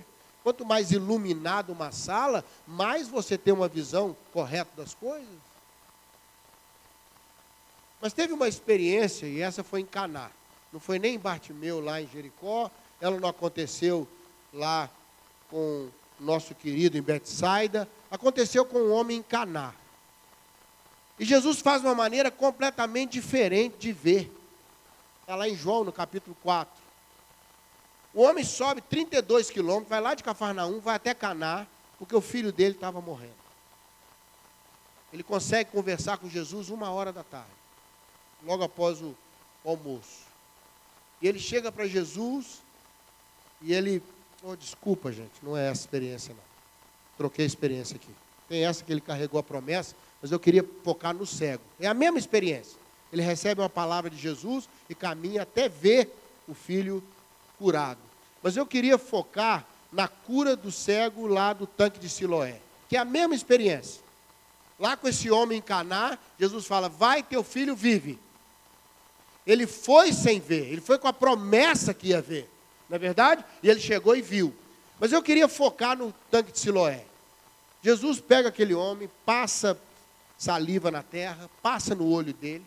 Quanto 0.43 0.63
mais 0.63 0.91
iluminado 0.91 1.71
uma 1.71 1.91
sala, 1.91 2.45
mais 2.67 3.07
você 3.07 3.35
tem 3.35 3.51
uma 3.51 3.67
visão 3.67 4.15
correta 4.31 4.69
das 4.77 4.93
coisas. 4.93 5.27
Mas 7.99 8.13
teve 8.13 8.33
uma 8.33 8.47
experiência, 8.47 9.25
e 9.25 9.41
essa 9.41 9.63
foi 9.63 9.81
em 9.81 9.85
Caná. 9.85 10.29
Não 10.71 10.79
foi 10.79 10.99
nem 10.99 11.15
em 11.15 11.19
Bartimeu, 11.19 11.79
lá 11.79 11.99
em 11.99 12.07
Jericó. 12.07 12.69
Ela 13.01 13.19
não 13.19 13.27
aconteceu 13.27 14.07
lá 14.53 14.87
com 15.49 15.89
nosso 16.19 16.55
querido 16.55 16.97
em 16.97 17.01
Betsaida. 17.01 17.87
Aconteceu 18.09 18.65
com 18.65 18.79
um 18.79 18.91
homem 18.93 19.17
em 19.17 19.23
Caná. 19.23 19.73
E 21.19 21.25
Jesus 21.25 21.59
faz 21.59 21.81
uma 21.81 21.95
maneira 21.95 22.29
completamente 22.29 23.13
diferente 23.13 23.77
de 23.77 23.91
ver. 23.91 24.31
Está 25.21 25.35
lá 25.35 25.47
em 25.47 25.55
João, 25.55 25.83
no 25.83 25.91
capítulo 25.91 26.35
4. 26.43 26.85
O 28.13 28.21
homem 28.21 28.43
sobe 28.43 28.81
32 28.81 29.49
quilômetros, 29.49 29.89
vai 29.89 29.99
lá 29.99 30.13
de 30.13 30.23
Cafarnaum, 30.23 30.79
vai 30.79 30.95
até 30.95 31.13
Caná, 31.13 31.67
porque 31.99 32.15
o 32.15 32.21
filho 32.21 32.51
dele 32.51 32.75
estava 32.75 33.01
morrendo. 33.01 33.33
Ele 35.11 35.23
consegue 35.23 35.71
conversar 35.71 36.17
com 36.17 36.29
Jesus 36.29 36.69
uma 36.69 36.89
hora 36.91 37.11
da 37.11 37.23
tarde, 37.23 37.49
logo 38.43 38.63
após 38.63 39.01
o 39.01 39.15
almoço. 39.65 40.25
E 41.21 41.27
ele 41.27 41.39
chega 41.39 41.71
para 41.71 41.87
Jesus 41.87 42.61
e 43.61 43.73
ele, 43.73 44.03
oh, 44.45 44.55
desculpa 44.55 45.11
gente, 45.11 45.33
não 45.41 45.57
é 45.57 45.69
essa 45.69 45.81
experiência 45.81 46.33
não. 46.33 46.43
Troquei 47.17 47.45
a 47.45 47.47
experiência 47.47 47.95
aqui. 47.95 48.09
Tem 48.47 48.65
essa 48.65 48.83
que 48.83 48.91
ele 48.91 49.01
carregou 49.01 49.39
a 49.39 49.43
promessa, 49.43 49.95
mas 50.21 50.31
eu 50.31 50.39
queria 50.39 50.63
focar 50.83 51.13
no 51.13 51.25
cego. 51.25 51.63
É 51.79 51.87
a 51.87 51.93
mesma 51.93 52.19
experiência. 52.19 52.77
Ele 53.11 53.21
recebe 53.21 53.61
uma 53.61 53.69
palavra 53.69 54.09
de 54.09 54.17
Jesus 54.17 54.67
e 54.89 54.95
caminha 54.95 55.43
até 55.43 55.69
ver 55.69 56.13
o 56.47 56.53
filho 56.53 57.03
curado. 57.57 57.99
Mas 58.43 58.55
eu 58.57 58.65
queria 58.65 58.97
focar 58.97 59.65
na 59.91 60.07
cura 60.07 60.55
do 60.55 60.71
cego 60.71 61.25
lá 61.25 61.53
do 61.53 61.65
tanque 61.65 61.99
de 61.99 62.09
Siloé, 62.09 62.59
que 62.89 62.97
é 62.97 62.99
a 62.99 63.05
mesma 63.05 63.33
experiência. 63.33 64.03
Lá 64.77 64.97
com 64.97 65.07
esse 65.07 65.31
homem 65.31 65.59
em 65.59 65.61
Caná, 65.61 66.19
Jesus 66.37 66.65
fala: 66.65 66.89
"Vai, 66.89 67.23
teu 67.23 67.43
filho 67.43 67.75
vive". 67.75 68.19
Ele 69.47 69.65
foi 69.65 70.11
sem 70.11 70.39
ver, 70.39 70.71
ele 70.71 70.81
foi 70.81 70.99
com 70.99 71.07
a 71.07 71.13
promessa 71.13 71.93
que 71.93 72.07
ia 72.07 72.21
ver, 72.21 72.49
não 72.89 72.95
é 72.95 72.99
verdade? 72.99 73.43
E 73.61 73.69
ele 73.69 73.79
chegou 73.79 74.15
e 74.15 74.21
viu. 74.21 74.55
Mas 74.99 75.11
eu 75.11 75.21
queria 75.21 75.47
focar 75.47 75.97
no 75.97 76.13
tanque 76.31 76.51
de 76.51 76.59
Siloé. 76.59 77.05
Jesus 77.81 78.19
pega 78.19 78.49
aquele 78.49 78.73
homem, 78.73 79.09
passa 79.25 79.79
saliva 80.37 80.89
na 80.89 81.03
terra, 81.03 81.49
passa 81.61 81.93
no 81.93 82.09
olho 82.09 82.33
dele, 82.33 82.65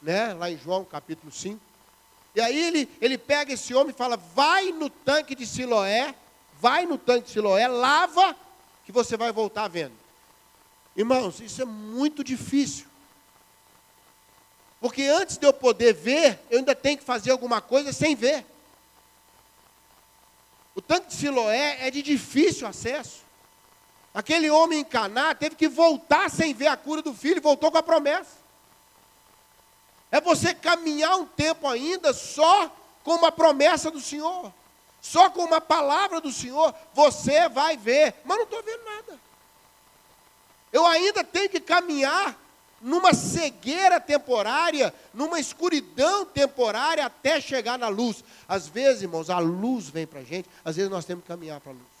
né? 0.00 0.32
lá 0.34 0.50
em 0.50 0.58
João 0.58 0.84
capítulo 0.84 1.30
5. 1.30 1.60
E 2.34 2.40
aí 2.40 2.56
ele, 2.56 2.88
ele 3.00 3.18
pega 3.18 3.52
esse 3.52 3.74
homem 3.74 3.90
e 3.90 3.96
fala: 3.96 4.16
vai 4.16 4.70
no 4.72 4.88
tanque 4.88 5.34
de 5.34 5.46
Siloé, 5.46 6.14
vai 6.60 6.86
no 6.86 6.96
tanque 6.96 7.26
de 7.26 7.32
Siloé, 7.32 7.66
lava, 7.66 8.36
que 8.86 8.92
você 8.92 9.16
vai 9.16 9.32
voltar 9.32 9.68
vendo. 9.68 9.92
Irmãos, 10.96 11.40
isso 11.40 11.62
é 11.62 11.64
muito 11.64 12.22
difícil. 12.22 12.86
Porque 14.80 15.02
antes 15.02 15.36
de 15.36 15.46
eu 15.46 15.52
poder 15.52 15.92
ver, 15.92 16.40
eu 16.50 16.58
ainda 16.58 16.74
tenho 16.74 16.98
que 16.98 17.04
fazer 17.04 17.30
alguma 17.30 17.60
coisa 17.60 17.92
sem 17.92 18.14
ver. 18.14 18.46
O 20.74 20.80
tanque 20.80 21.08
de 21.08 21.14
Siloé 21.14 21.86
é 21.86 21.90
de 21.90 22.02
difícil 22.02 22.66
acesso. 22.66 23.20
Aquele 24.12 24.50
homem 24.50 24.80
em 24.80 24.84
Caná 24.84 25.34
teve 25.34 25.54
que 25.54 25.68
voltar 25.68 26.30
sem 26.30 26.52
ver 26.52 26.66
a 26.66 26.76
cura 26.76 27.02
do 27.02 27.14
filho 27.14 27.40
voltou 27.40 27.70
com 27.70 27.78
a 27.78 27.82
promessa. 27.82 28.38
É 30.10 30.20
você 30.20 30.52
caminhar 30.52 31.16
um 31.16 31.26
tempo 31.26 31.68
ainda 31.68 32.12
só 32.12 32.74
com 33.04 33.14
uma 33.14 33.30
promessa 33.30 33.90
do 33.90 34.00
Senhor. 34.00 34.52
Só 35.00 35.30
com 35.30 35.44
uma 35.44 35.60
palavra 35.60 36.20
do 36.20 36.32
Senhor, 36.32 36.74
você 36.92 37.48
vai 37.48 37.76
ver. 37.76 38.14
Mas 38.24 38.36
não 38.36 38.44
estou 38.44 38.62
vendo 38.62 38.84
nada. 38.84 39.18
Eu 40.72 40.86
ainda 40.86 41.24
tenho 41.24 41.48
que 41.48 41.60
caminhar 41.60 42.36
numa 42.80 43.12
cegueira 43.12 44.00
temporária, 44.00 44.92
numa 45.12 45.38
escuridão 45.38 46.24
temporária 46.24 47.04
até 47.04 47.40
chegar 47.40 47.78
na 47.78 47.88
luz. 47.88 48.24
Às 48.48 48.66
vezes, 48.66 49.02
irmãos, 49.02 49.28
a 49.28 49.38
luz 49.38 49.88
vem 49.88 50.06
para 50.06 50.20
a 50.20 50.24
gente, 50.24 50.48
às 50.64 50.76
vezes 50.76 50.90
nós 50.90 51.04
temos 51.04 51.22
que 51.22 51.28
caminhar 51.28 51.60
para 51.60 51.72
a 51.72 51.74
luz. 51.74 52.00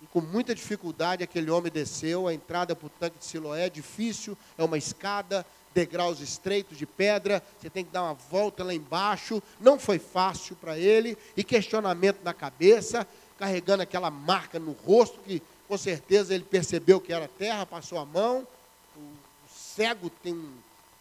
E 0.00 0.06
com 0.06 0.20
muita 0.20 0.54
dificuldade 0.54 1.22
aquele 1.22 1.50
homem 1.50 1.70
desceu, 1.70 2.26
a 2.26 2.34
entrada 2.34 2.74
para 2.74 2.86
o 2.86 2.90
tanque 2.90 3.18
de 3.18 3.24
Siloé 3.24 3.66
é 3.66 3.70
difícil, 3.70 4.36
é 4.58 4.64
uma 4.64 4.76
escada, 4.78 5.46
degraus 5.72 6.20
estreitos 6.20 6.76
de 6.76 6.86
pedra, 6.86 7.42
você 7.60 7.70
tem 7.70 7.84
que 7.84 7.92
dar 7.92 8.02
uma 8.02 8.14
volta 8.14 8.64
lá 8.64 8.74
embaixo, 8.74 9.42
não 9.60 9.78
foi 9.78 9.98
fácil 9.98 10.56
para 10.56 10.78
ele, 10.78 11.16
e 11.36 11.44
questionamento 11.44 12.18
na 12.24 12.34
cabeça, 12.34 13.06
carregando 13.38 13.82
aquela 13.82 14.10
marca 14.10 14.58
no 14.58 14.72
rosto 14.72 15.20
que 15.20 15.42
com 15.68 15.78
certeza 15.78 16.34
ele 16.34 16.44
percebeu 16.44 17.00
que 17.00 17.12
era 17.12 17.28
terra, 17.28 17.64
passou 17.64 17.98
a 17.98 18.04
mão. 18.04 18.46
O, 18.96 19.00
cego 19.48 20.10
tem 20.10 20.34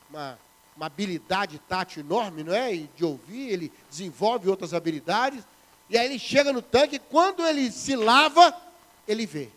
uma, 0.09 0.39
uma 0.75 0.85
habilidade 0.85 1.59
tátil 1.59 2.01
enorme, 2.01 2.43
não 2.43 2.53
é? 2.53 2.73
E 2.73 2.89
de 2.95 3.03
ouvir, 3.03 3.49
ele 3.49 3.71
desenvolve 3.89 4.49
outras 4.49 4.73
habilidades. 4.73 5.43
E 5.89 5.97
aí 5.97 6.05
ele 6.05 6.17
chega 6.17 6.53
no 6.53 6.61
tanque, 6.61 6.95
e 6.95 6.99
quando 6.99 7.45
ele 7.45 7.71
se 7.71 7.95
lava, 7.95 8.55
ele 9.07 9.25
vê. 9.25 9.49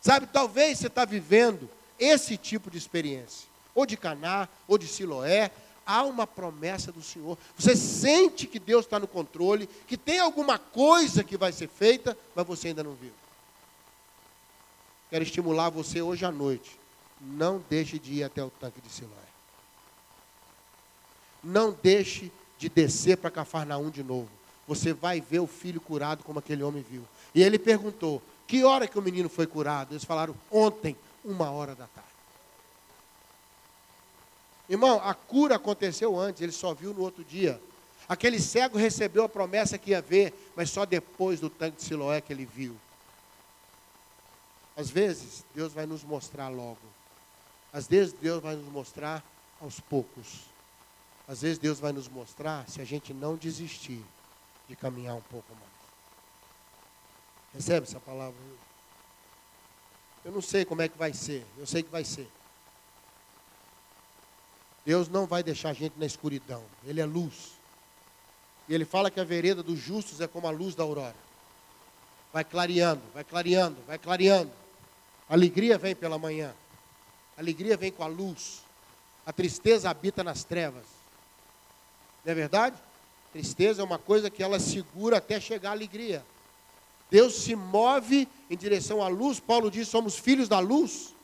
Sabe, 0.00 0.26
talvez 0.26 0.78
você 0.78 0.88
está 0.88 1.04
vivendo 1.04 1.70
esse 1.98 2.36
tipo 2.36 2.70
de 2.70 2.78
experiência, 2.78 3.48
ou 3.74 3.84
de 3.84 3.96
Caná, 3.96 4.48
ou 4.66 4.78
de 4.78 4.86
Siloé, 4.86 5.50
há 5.88 6.04
uma 6.04 6.26
promessa 6.26 6.92
do 6.92 7.02
Senhor. 7.02 7.38
Você 7.56 7.74
sente 7.74 8.46
que 8.46 8.58
Deus 8.58 8.84
está 8.84 9.00
no 9.00 9.08
controle, 9.08 9.66
que 9.86 9.96
tem 9.96 10.20
alguma 10.20 10.58
coisa 10.58 11.24
que 11.24 11.38
vai 11.38 11.50
ser 11.50 11.66
feita, 11.66 12.16
mas 12.36 12.46
você 12.46 12.68
ainda 12.68 12.84
não 12.84 12.92
viu. 12.92 13.12
Quero 15.08 15.24
estimular 15.24 15.70
você 15.70 16.02
hoje 16.02 16.26
à 16.26 16.30
noite. 16.30 16.78
Não 17.18 17.64
deixe 17.70 17.98
de 17.98 18.12
ir 18.12 18.22
até 18.22 18.44
o 18.44 18.50
tanque 18.50 18.82
de 18.82 18.90
Siloé. 18.90 19.16
Não 21.42 21.74
deixe 21.82 22.30
de 22.58 22.68
descer 22.68 23.16
para 23.16 23.30
Cafarnaum 23.30 23.88
de 23.88 24.02
novo. 24.02 24.28
Você 24.66 24.92
vai 24.92 25.22
ver 25.22 25.38
o 25.38 25.46
filho 25.46 25.80
curado 25.80 26.22
como 26.22 26.38
aquele 26.38 26.62
homem 26.62 26.84
viu. 26.88 27.02
E 27.34 27.42
ele 27.42 27.58
perguntou: 27.58 28.22
Que 28.46 28.62
hora 28.62 28.86
que 28.86 28.98
o 28.98 29.02
menino 29.02 29.30
foi 29.30 29.46
curado? 29.46 29.94
Eles 29.94 30.04
falaram: 30.04 30.34
Ontem, 30.50 30.94
uma 31.24 31.50
hora 31.50 31.74
da 31.74 31.86
tarde. 31.86 32.17
Irmão, 34.68 35.00
a 35.02 35.14
cura 35.14 35.56
aconteceu 35.56 36.18
antes, 36.18 36.42
ele 36.42 36.52
só 36.52 36.74
viu 36.74 36.92
no 36.92 37.00
outro 37.00 37.24
dia. 37.24 37.60
Aquele 38.08 38.40
cego 38.40 38.78
recebeu 38.78 39.24
a 39.24 39.28
promessa 39.28 39.78
que 39.78 39.90
ia 39.90 40.00
ver, 40.00 40.34
mas 40.54 40.70
só 40.70 40.84
depois 40.84 41.40
do 41.40 41.50
tanque 41.50 41.78
de 41.78 41.84
Siloé 41.84 42.20
que 42.20 42.32
ele 42.32 42.44
viu. 42.44 42.76
Às 44.76 44.90
vezes, 44.90 45.44
Deus 45.54 45.72
vai 45.72 45.86
nos 45.86 46.04
mostrar 46.04 46.48
logo. 46.48 46.78
Às 47.72 47.86
vezes, 47.86 48.12
Deus 48.12 48.42
vai 48.42 48.56
nos 48.56 48.68
mostrar 48.70 49.24
aos 49.60 49.80
poucos. 49.80 50.44
Às 51.26 51.42
vezes, 51.42 51.58
Deus 51.58 51.80
vai 51.80 51.92
nos 51.92 52.08
mostrar 52.08 52.68
se 52.68 52.80
a 52.80 52.84
gente 52.84 53.12
não 53.12 53.36
desistir 53.36 54.02
de 54.68 54.76
caminhar 54.76 55.16
um 55.16 55.22
pouco 55.22 55.52
mais. 55.54 55.68
Recebe 57.54 57.86
essa 57.86 58.00
palavra? 58.00 58.38
Eu 60.24 60.32
não 60.32 60.42
sei 60.42 60.64
como 60.64 60.82
é 60.82 60.88
que 60.88 60.96
vai 60.96 61.12
ser, 61.12 61.44
eu 61.56 61.66
sei 61.66 61.82
que 61.82 61.90
vai 61.90 62.04
ser. 62.04 62.28
Deus 64.88 65.06
não 65.06 65.26
vai 65.26 65.42
deixar 65.42 65.68
a 65.68 65.72
gente 65.74 65.98
na 65.98 66.06
escuridão, 66.06 66.64
Ele 66.82 66.98
é 66.98 67.04
luz. 67.04 67.58
E 68.66 68.74
Ele 68.74 68.86
fala 68.86 69.10
que 69.10 69.20
a 69.20 69.24
vereda 69.24 69.62
dos 69.62 69.78
justos 69.78 70.18
é 70.22 70.26
como 70.26 70.46
a 70.46 70.50
luz 70.50 70.74
da 70.74 70.82
aurora. 70.82 71.14
Vai 72.32 72.42
clareando, 72.42 73.02
vai 73.12 73.22
clareando, 73.22 73.76
vai 73.86 73.98
clareando. 73.98 74.50
Alegria 75.28 75.76
vem 75.76 75.94
pela 75.94 76.18
manhã, 76.18 76.54
alegria 77.36 77.76
vem 77.76 77.92
com 77.92 78.02
a 78.02 78.06
luz. 78.06 78.62
A 79.26 79.32
tristeza 79.32 79.90
habita 79.90 80.24
nas 80.24 80.42
trevas. 80.42 80.86
Não 82.24 82.32
é 82.32 82.34
verdade? 82.34 82.76
Tristeza 83.30 83.82
é 83.82 83.84
uma 83.84 83.98
coisa 83.98 84.30
que 84.30 84.42
ela 84.42 84.58
segura 84.58 85.18
até 85.18 85.38
chegar 85.38 85.68
a 85.68 85.72
alegria. 85.72 86.24
Deus 87.10 87.34
se 87.34 87.54
move 87.54 88.26
em 88.48 88.56
direção 88.56 89.02
à 89.02 89.08
luz. 89.08 89.38
Paulo 89.38 89.70
diz: 89.70 89.86
somos 89.86 90.18
filhos 90.18 90.48
da 90.48 90.60
luz. 90.60 91.14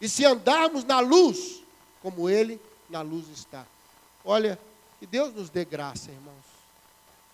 E 0.00 0.08
se 0.08 0.24
andarmos 0.24 0.84
na 0.84 1.00
luz, 1.00 1.61
como 2.02 2.28
Ele 2.28 2.60
na 2.90 3.00
luz 3.00 3.28
está. 3.28 3.64
Olha, 4.24 4.58
que 4.98 5.06
Deus 5.06 5.32
nos 5.34 5.48
dê 5.48 5.64
graça, 5.64 6.10
irmãos. 6.10 6.44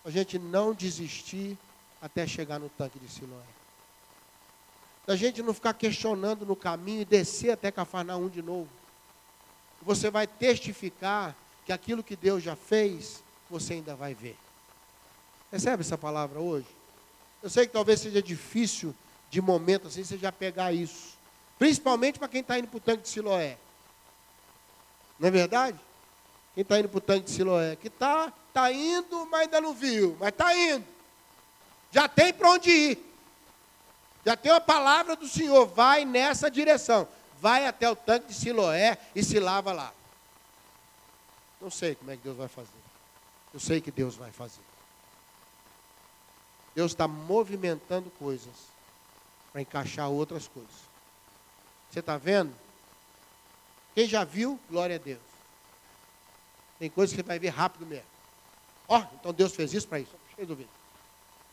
A 0.04 0.10
gente 0.10 0.38
não 0.38 0.72
desistir 0.72 1.58
até 2.00 2.26
chegar 2.26 2.58
no 2.58 2.68
tanque 2.68 2.98
de 2.98 3.08
Siloé. 3.08 3.42
Da 5.06 5.16
gente 5.16 5.42
não 5.42 5.52
ficar 5.52 5.74
questionando 5.74 6.46
no 6.46 6.54
caminho 6.54 7.00
e 7.00 7.04
descer 7.04 7.50
até 7.50 7.70
Cafarnaum 7.70 8.28
de 8.28 8.42
novo. 8.42 8.68
Você 9.82 10.10
vai 10.10 10.26
testificar 10.26 11.34
que 11.64 11.72
aquilo 11.72 12.02
que 12.02 12.16
Deus 12.16 12.42
já 12.42 12.54
fez, 12.54 13.22
você 13.50 13.74
ainda 13.74 13.94
vai 13.94 14.14
ver. 14.14 14.36
Recebe 15.50 15.82
essa 15.82 15.96
palavra 15.96 16.40
hoje? 16.40 16.66
Eu 17.42 17.48
sei 17.48 17.66
que 17.66 17.72
talvez 17.72 18.00
seja 18.00 18.22
difícil 18.22 18.94
de 19.30 19.40
momento 19.40 19.88
assim 19.88 20.04
você 20.04 20.18
já 20.18 20.32
pegar 20.32 20.72
isso. 20.72 21.16
Principalmente 21.58 22.18
para 22.18 22.28
quem 22.28 22.40
está 22.40 22.58
indo 22.58 22.68
para 22.68 22.76
o 22.76 22.80
tanque 22.80 23.02
de 23.02 23.08
Siloé. 23.08 23.58
Não 25.18 25.28
é 25.28 25.30
verdade? 25.30 25.78
Quem 26.54 26.62
está 26.62 26.78
indo 26.78 26.88
para 26.88 26.98
o 26.98 27.00
tanque 27.00 27.26
de 27.26 27.30
Siloé. 27.30 27.76
Que 27.76 27.88
está 27.88 28.32
tá 28.52 28.72
indo, 28.72 29.26
mas 29.26 29.42
ainda 29.42 29.60
não 29.60 29.74
viu. 29.74 30.16
Mas 30.18 30.30
está 30.30 30.56
indo. 30.56 30.84
Já 31.90 32.08
tem 32.08 32.32
para 32.32 32.50
onde 32.50 32.70
ir. 32.70 33.14
Já 34.24 34.36
tem 34.36 34.52
uma 34.52 34.60
palavra 34.60 35.16
do 35.16 35.26
Senhor. 35.26 35.66
Vai 35.66 36.04
nessa 36.04 36.50
direção. 36.50 37.06
Vai 37.40 37.66
até 37.66 37.88
o 37.88 37.96
tanque 37.96 38.28
de 38.28 38.34
Siloé 38.34 38.98
e 39.14 39.22
se 39.22 39.38
lava 39.38 39.72
lá. 39.72 39.92
Não 41.60 41.70
sei 41.70 41.94
como 41.94 42.10
é 42.10 42.16
que 42.16 42.22
Deus 42.22 42.36
vai 42.36 42.48
fazer. 42.48 42.70
Eu 43.52 43.60
sei 43.60 43.80
que 43.80 43.90
Deus 43.90 44.16
vai 44.16 44.30
fazer. 44.30 44.60
Deus 46.74 46.92
está 46.92 47.08
movimentando 47.08 48.10
coisas 48.18 48.54
para 49.52 49.60
encaixar 49.62 50.08
outras 50.10 50.46
coisas. 50.46 50.70
Você 51.90 52.00
está 52.00 52.16
vendo? 52.16 52.54
Quem 53.98 54.06
já 54.06 54.22
viu, 54.22 54.60
glória 54.70 54.94
a 54.94 54.98
Deus. 55.00 55.18
Tem 56.78 56.88
coisas 56.88 57.12
que 57.12 57.20
você 57.20 57.26
vai 57.26 57.36
ver 57.36 57.48
rápido 57.48 57.84
mesmo. 57.84 58.06
Ó, 58.86 58.96
oh, 58.96 59.14
então 59.16 59.32
Deus 59.32 59.52
fez 59.52 59.74
isso 59.74 59.88
para 59.88 59.98
isso. 59.98 60.12
Cheio 60.36 60.46
de 60.46 60.54
dúvida. 60.54 60.70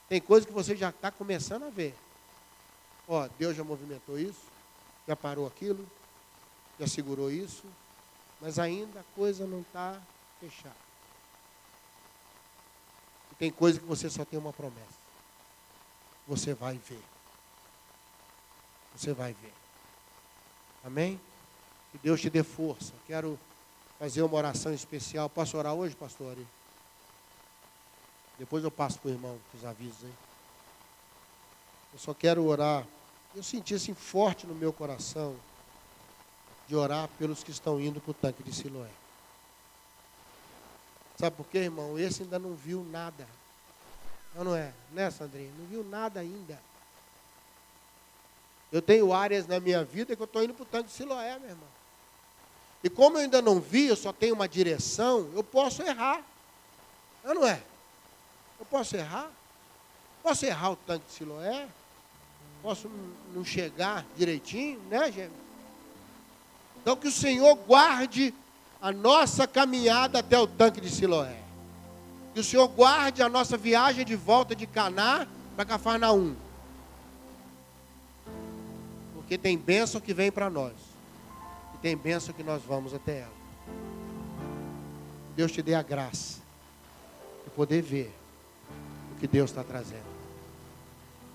Tem 0.08 0.22
coisas 0.22 0.46
que 0.46 0.54
você 0.54 0.76
já 0.76 0.90
está 0.92 1.10
começando 1.10 1.64
a 1.64 1.72
ver. 1.72 1.96
Ó, 3.08 3.26
oh, 3.26 3.30
Deus 3.40 3.58
já 3.58 3.64
movimentou 3.64 4.20
isso, 4.20 4.44
já 5.08 5.16
parou 5.16 5.48
aquilo, 5.48 5.90
já 6.80 6.86
segurou 6.86 7.32
isso, 7.32 7.64
mas 8.40 8.60
ainda 8.60 9.00
a 9.00 9.16
coisa 9.16 9.48
não 9.48 9.62
está 9.62 10.00
fechada. 10.40 10.76
E 13.32 13.36
tem 13.38 13.50
coisa 13.50 13.80
que 13.80 13.88
você 13.88 14.08
só 14.08 14.24
tem 14.24 14.38
uma 14.38 14.54
promessa 14.54 15.04
você 16.28 16.54
vai 16.54 16.78
ver. 16.78 17.04
Você 18.96 19.14
vai 19.14 19.34
ver. 19.34 19.54
Amém? 20.84 21.20
Que 21.96 22.00
Deus 22.04 22.20
te 22.20 22.30
dê 22.30 22.44
força. 22.44 22.94
Quero 23.08 23.40
fazer 23.98 24.22
uma 24.22 24.36
oração 24.36 24.74
especial. 24.74 25.30
Posso 25.30 25.58
orar 25.58 25.74
hoje, 25.74 25.96
pastor? 25.96 26.36
Depois 28.38 28.66
eu 28.66 28.72
passo 28.72 29.00
para 29.00 29.10
o 29.10 29.14
irmão 29.14 29.40
os 29.54 29.64
avisos 29.64 30.04
aí. 30.04 30.14
Eu 31.94 32.00
só 32.00 32.14
quero 32.14 32.44
orar. 32.44 32.86
Eu 33.34 33.42
senti 33.42 33.74
assim 33.74 33.94
forte 33.94 34.46
no 34.46 34.54
meu 34.54 34.74
coração 34.74 35.38
de 36.68 36.76
orar 36.76 37.08
pelos 37.18 37.44
que 37.44 37.52
estão 37.52 37.80
indo 37.80 38.02
para 38.02 38.12
o 38.12 38.14
tanque 38.14 38.44
de 38.44 38.54
Siloé. 38.54 38.92
Sabe 41.18 41.38
por 41.38 41.46
quê, 41.46 41.60
irmão? 41.60 41.98
Esse 41.98 42.24
ainda 42.24 42.38
não 42.38 42.56
viu 42.56 42.84
nada. 42.84 43.26
Não, 44.36 44.44
não 44.44 44.56
é? 44.56 44.74
Né, 44.92 45.10
Sandrinha? 45.12 45.52
Não 45.58 45.66
viu 45.68 45.82
nada 45.82 46.20
ainda. 46.20 46.60
Eu 48.70 48.82
tenho 48.82 49.14
áreas 49.14 49.48
na 49.48 49.62
minha 49.62 49.82
vida 49.86 50.14
que 50.14 50.22
eu 50.22 50.26
estou 50.26 50.44
indo 50.44 50.54
para 50.54 50.64
o 50.64 50.66
tanque 50.66 50.90
de 50.90 50.96
Siloé, 50.96 51.40
meu 51.40 51.52
irmão. 51.52 51.75
E 52.86 52.90
como 52.90 53.18
eu 53.18 53.22
ainda 53.22 53.42
não 53.42 53.60
vi, 53.60 53.88
eu 53.88 53.96
só 53.96 54.14
tenho 54.14 54.36
uma 54.36 54.48
direção, 54.48 55.28
eu 55.34 55.44
posso 55.44 55.82
errar. 55.82 56.22
Não, 57.24 57.34
não 57.34 57.48
é? 57.48 57.60
Eu 58.60 58.66
posso 58.68 58.96
errar? 58.96 59.32
Posso 60.22 60.46
errar 60.46 60.70
o 60.70 60.76
tanque 60.76 61.04
de 61.08 61.14
Siloé? 61.14 61.68
Posso 62.62 62.88
não 63.34 63.44
chegar 63.44 64.06
direitinho, 64.16 64.80
né, 64.88 65.12
gêmeo? 65.12 65.32
Então 66.80 66.96
que 66.96 67.08
o 67.08 67.12
Senhor 67.12 67.56
guarde 67.56 68.32
a 68.80 68.92
nossa 68.92 69.48
caminhada 69.48 70.20
até 70.20 70.38
o 70.38 70.46
tanque 70.46 70.80
de 70.80 70.92
Siloé. 70.92 71.40
Que 72.36 72.40
o 72.40 72.44
Senhor 72.44 72.68
guarde 72.68 73.24
a 73.24 73.28
nossa 73.28 73.58
viagem 73.58 74.06
de 74.06 74.16
volta 74.16 74.56
de 74.56 74.68
Caná 74.68 75.26
para 75.56 75.66
Cafarnaum. 75.66 76.36
Porque 79.16 79.40
tem 79.40 79.58
bênção 79.58 80.00
que 80.00 80.14
vem 80.14 80.32
para 80.32 80.52
nós. 80.52 80.95
E 81.76 81.78
tem 81.78 81.98
bênção 81.98 82.34
que 82.34 82.42
nós 82.42 82.64
vamos 82.64 82.94
até 82.94 83.20
ela. 83.20 83.34
Deus 85.36 85.52
te 85.52 85.62
dê 85.62 85.76
a 85.76 85.84
graça 85.84 86.40
de 87.44 87.50
poder 87.50 87.82
ver 87.82 88.16
o 89.12 89.20
que 89.20 89.28
Deus 89.28 89.50
está 89.50 89.62
trazendo. 89.62 90.16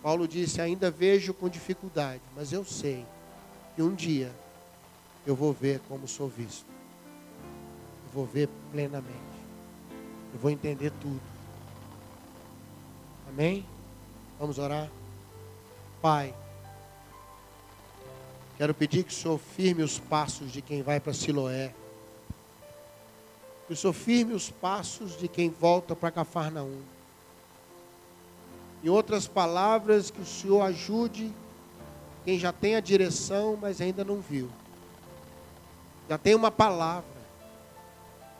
Paulo 0.02 0.26
disse: 0.26 0.62
Ainda 0.62 0.90
vejo 0.90 1.34
com 1.34 1.46
dificuldade, 1.46 2.22
mas 2.34 2.52
eu 2.52 2.64
sei 2.64 3.04
que 3.76 3.82
um 3.82 3.94
dia 3.94 4.32
eu 5.26 5.36
vou 5.36 5.52
ver 5.52 5.78
como 5.86 6.08
sou 6.08 6.26
visto. 6.26 6.64
Eu 8.06 8.12
vou 8.14 8.24
ver 8.24 8.48
plenamente. 8.72 9.14
Eu 10.32 10.40
vou 10.40 10.50
entender 10.50 10.90
tudo. 11.02 11.20
Amém? 13.28 13.66
Vamos 14.38 14.58
orar? 14.58 14.90
Pai, 16.00 16.34
quero 18.60 18.74
pedir 18.74 19.04
que 19.04 19.10
o 19.10 19.16
Senhor 19.16 19.38
firme 19.38 19.82
os 19.82 19.98
passos 19.98 20.52
de 20.52 20.60
quem 20.60 20.82
vai 20.82 21.00
para 21.00 21.14
Siloé. 21.14 21.72
Que 23.66 23.72
o 23.72 23.76
Senhor 23.76 23.94
firme 23.94 24.34
os 24.34 24.50
passos 24.50 25.16
de 25.16 25.28
quem 25.28 25.48
volta 25.48 25.96
para 25.96 26.10
Cafarnaum. 26.10 26.82
Em 28.84 28.90
outras 28.90 29.26
palavras, 29.26 30.10
que 30.10 30.20
o 30.20 30.26
Senhor 30.26 30.60
ajude 30.60 31.32
quem 32.22 32.38
já 32.38 32.52
tem 32.52 32.76
a 32.76 32.80
direção, 32.80 33.58
mas 33.58 33.80
ainda 33.80 34.04
não 34.04 34.20
viu. 34.20 34.50
Já 36.06 36.18
tem 36.18 36.34
uma 36.34 36.50
palavra 36.50 37.08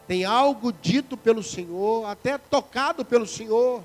tem 0.07 0.25
algo 0.25 0.71
dito 0.71 1.17
pelo 1.17 1.43
Senhor, 1.43 2.05
até 2.05 2.37
tocado 2.37 3.07
pelo 3.07 3.27
Senhor. 3.27 3.81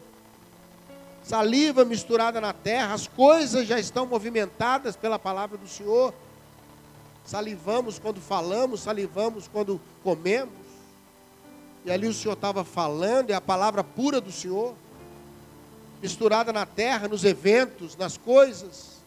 Saliva 1.24 1.86
misturada 1.86 2.42
na 2.42 2.52
terra, 2.52 2.94
as 2.94 3.08
coisas 3.08 3.66
já 3.66 3.80
estão 3.80 4.06
movimentadas 4.06 4.98
pela 4.98 5.18
palavra 5.18 5.56
do 5.56 5.68
Senhor. 5.68 6.14
Salivamos 7.26 7.98
quando 7.98 8.22
falamos, 8.22 8.82
salivamos 8.82 9.48
quando 9.48 9.82
comemos. 10.04 10.54
E 11.84 11.92
ali 11.92 12.08
o 12.08 12.14
Senhor 12.14 12.34
estava 12.34 12.64
falando, 12.64 13.32
é 13.32 13.34
a 13.34 13.42
palavra 13.42 13.84
pura 13.84 14.22
do 14.22 14.32
Senhor, 14.32 14.76
misturada 16.02 16.54
na 16.54 16.66
terra, 16.66 17.08
nos 17.08 17.24
eventos, 17.24 17.96
nas 17.96 18.16
coisas, 18.16 19.02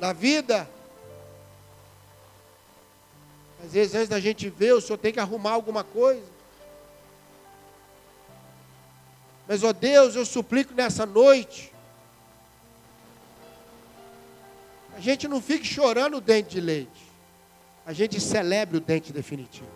na 0.00 0.12
vida. 0.12 0.68
Às 3.64 3.72
vezes, 3.72 3.94
antes 3.94 4.08
da 4.08 4.20
gente 4.20 4.48
ver, 4.48 4.74
o 4.74 4.80
Senhor 4.80 4.98
tem 4.98 5.12
que 5.12 5.20
arrumar 5.20 5.52
alguma 5.52 5.84
coisa. 5.84 6.34
Mas, 9.46 9.62
ó 9.62 9.72
Deus, 9.72 10.16
eu 10.16 10.26
suplico 10.26 10.74
nessa 10.74 11.06
noite. 11.06 11.72
A 14.96 15.00
gente 15.00 15.26
não 15.28 15.40
fique 15.40 15.66
chorando 15.66 16.20
dente 16.20 16.50
de 16.50 16.60
leite. 16.60 17.03
A 17.86 17.92
gente 17.92 18.20
celebre 18.20 18.78
o 18.78 18.80
dente 18.80 19.12
definitivo. 19.12 19.68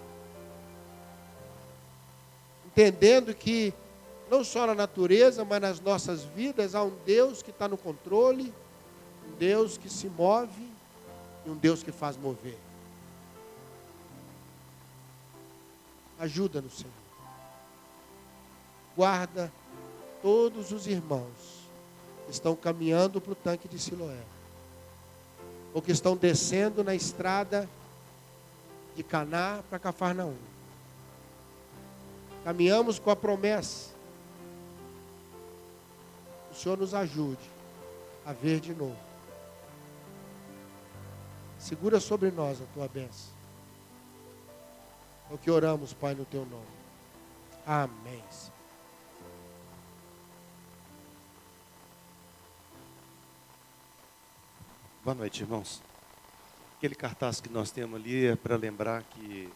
Entendendo 2.66 3.34
que, 3.34 3.74
não 4.30 4.42
só 4.42 4.66
na 4.66 4.74
natureza, 4.74 5.44
mas 5.44 5.61
nas 5.61 5.80
nossas 5.80 6.22
vidas, 6.24 6.74
há 6.74 6.82
um 6.82 6.96
Deus 7.04 7.42
que 7.42 7.50
está 7.50 7.68
no 7.68 7.76
controle, 7.76 8.52
um 9.28 9.36
Deus 9.36 9.76
que 9.76 9.90
se 9.90 10.09
move 10.09 10.68
e 11.44 11.50
um 11.50 11.56
Deus 11.56 11.82
que 11.82 11.92
faz 11.92 12.16
mover. 12.16 12.56
Ajuda-nos, 16.18 16.78
Senhor. 16.78 16.92
Guarda 18.96 19.52
todos 20.22 20.72
os 20.72 20.86
irmãos 20.86 21.68
que 22.26 22.32
estão 22.32 22.56
caminhando 22.56 23.20
para 23.20 23.32
o 23.32 23.36
tanque 23.36 23.68
de 23.68 23.78
Siloé, 23.78 24.22
ou 25.72 25.80
que 25.80 25.92
estão 25.92 26.16
descendo 26.16 26.82
na 26.82 26.94
estrada 26.94 27.68
de 28.99 29.05
Caná 29.05 29.62
para 29.70 29.78
Cafarnaum. 29.78 30.36
Caminhamos 32.42 32.99
com 32.99 33.12
a 33.12 33.16
promessa. 33.16 33.90
O 36.51 36.55
Senhor 36.57 36.76
nos 36.76 36.92
ajude 36.92 37.49
a 38.26 38.32
ver 38.32 38.59
de 38.59 38.74
novo. 38.74 38.99
Segura 41.61 42.01
sobre 42.01 42.32
nós 42.32 42.61
a 42.61 42.64
tua 42.74 42.88
bênção. 42.88 43.32
É 45.30 45.34
o 45.34 45.38
que 45.38 45.49
oramos, 45.49 45.92
Pai, 45.92 46.16
no 46.16 46.24
teu 46.24 46.44
nome. 46.44 46.66
Amém. 47.64 48.24
Boa 55.05 55.14
noite, 55.14 55.42
irmãos. 55.42 55.88
Aquele 56.79 56.95
cartaz 56.95 57.41
que 57.41 57.49
nós 57.49 57.72
temos 57.72 58.01
ali 58.01 58.26
é 58.26 58.37
para 58.37 58.55
lembrar 58.55 59.03
que 59.03 59.49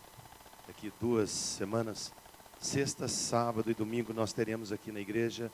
daqui 0.67 0.93
duas 1.01 1.31
semanas, 1.31 2.13
sexta, 2.61 3.07
sábado 3.07 3.71
e 3.71 3.75
domingo, 3.75 4.13
nós 4.13 4.33
teremos 4.33 4.73
aqui 4.73 4.91
na 4.91 4.99
igreja 4.99 5.49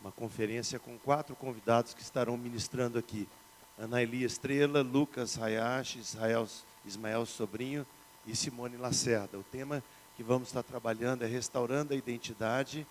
uma 0.00 0.12
conferência 0.12 0.78
com 0.78 0.96
quatro 1.00 1.34
convidados 1.34 1.94
que 1.94 2.00
estarão 2.00 2.36
ministrando 2.36 2.96
aqui. 2.96 3.28
Ana 3.76 4.00
Elia 4.00 4.24
Estrela, 4.24 4.82
Lucas 4.82 5.36
Hayashi, 5.36 5.98
Israel, 5.98 6.46
Ismael 6.86 7.26
Sobrinho 7.26 7.84
e 8.24 8.36
Simone 8.36 8.76
Lacerda. 8.76 9.36
O 9.36 9.42
tema 9.42 9.82
que 10.16 10.22
vamos 10.22 10.46
estar 10.46 10.62
trabalhando 10.62 11.24
é 11.24 11.26
restaurando 11.26 11.92
a 11.92 11.96
identidade, 11.96 12.86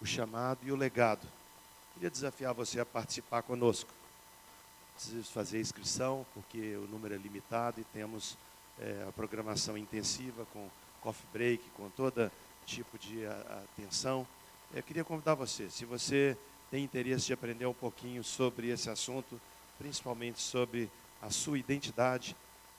o 0.00 0.06
chamado 0.06 0.60
e 0.62 0.70
o 0.70 0.76
legado. 0.76 1.26
Queria 1.94 2.08
desafiar 2.08 2.54
você 2.54 2.78
a 2.78 2.86
participar 2.86 3.42
conosco. 3.42 3.90
Preciso 4.94 5.30
fazer 5.32 5.58
a 5.58 5.60
inscrição, 5.60 6.24
porque 6.34 6.76
o 6.76 6.86
número 6.86 7.14
é 7.14 7.18
limitado 7.18 7.80
e 7.80 7.84
temos 7.84 8.36
é, 8.78 9.04
a 9.08 9.12
programação 9.12 9.76
intensiva 9.76 10.46
com 10.52 10.68
coffee 11.00 11.26
break, 11.32 11.62
com 11.76 11.90
todo 11.90 12.30
tipo 12.64 12.98
de 12.98 13.26
atenção. 13.26 14.26
Eu 14.72 14.82
queria 14.82 15.04
convidar 15.04 15.34
você, 15.34 15.68
se 15.68 15.84
você 15.84 16.36
tem 16.70 16.84
interesse 16.84 17.26
de 17.26 17.32
aprender 17.32 17.66
um 17.66 17.74
pouquinho 17.74 18.24
sobre 18.24 18.68
esse 18.68 18.88
assunto, 18.90 19.40
principalmente 19.78 20.40
sobre 20.40 20.90
a 21.20 21.30
sua 21.30 21.58
identidade, 21.58 22.36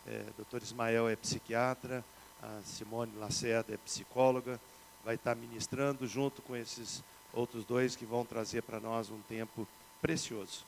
é, 0.08 0.26
Dr. 0.38 0.62
Ismael 0.62 1.08
é 1.08 1.16
psiquiatra, 1.16 2.04
a 2.42 2.62
Simone 2.64 3.16
Lacerda 3.18 3.74
é 3.74 3.78
psicóloga, 3.78 4.60
vai 5.04 5.16
estar 5.16 5.36
ministrando 5.36 6.08
junto 6.08 6.42
com 6.42 6.56
esses 6.56 7.04
outros 7.34 7.66
dois 7.66 7.96
que 7.96 8.06
vão 8.06 8.26
trazer 8.26 8.64
para 8.64 8.80
nós 8.80 9.10
um 9.10 9.22
tempo 9.22 9.68
precioso. 10.02 10.66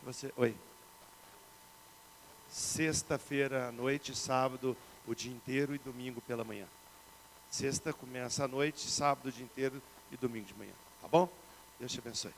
Se 0.00 0.06
você, 0.06 0.32
oi. 0.36 0.54
Sexta-feira 2.48 3.68
à 3.68 3.72
noite, 3.72 4.16
sábado 4.16 4.76
o 5.06 5.14
dia 5.14 5.32
inteiro 5.32 5.74
e 5.74 5.78
domingo 5.78 6.20
pela 6.20 6.44
manhã. 6.44 6.66
Sexta 7.50 7.92
começa 7.92 8.44
à 8.44 8.48
noite, 8.48 8.90
sábado 8.90 9.28
o 9.28 9.32
dia 9.32 9.44
inteiro 9.44 9.82
e 10.10 10.16
domingo 10.16 10.46
de 10.46 10.54
manhã. 10.54 10.72
Tá 11.00 11.08
bom? 11.08 11.28
Deus 11.78 11.92
te 11.92 11.98
abençoe. 11.98 12.32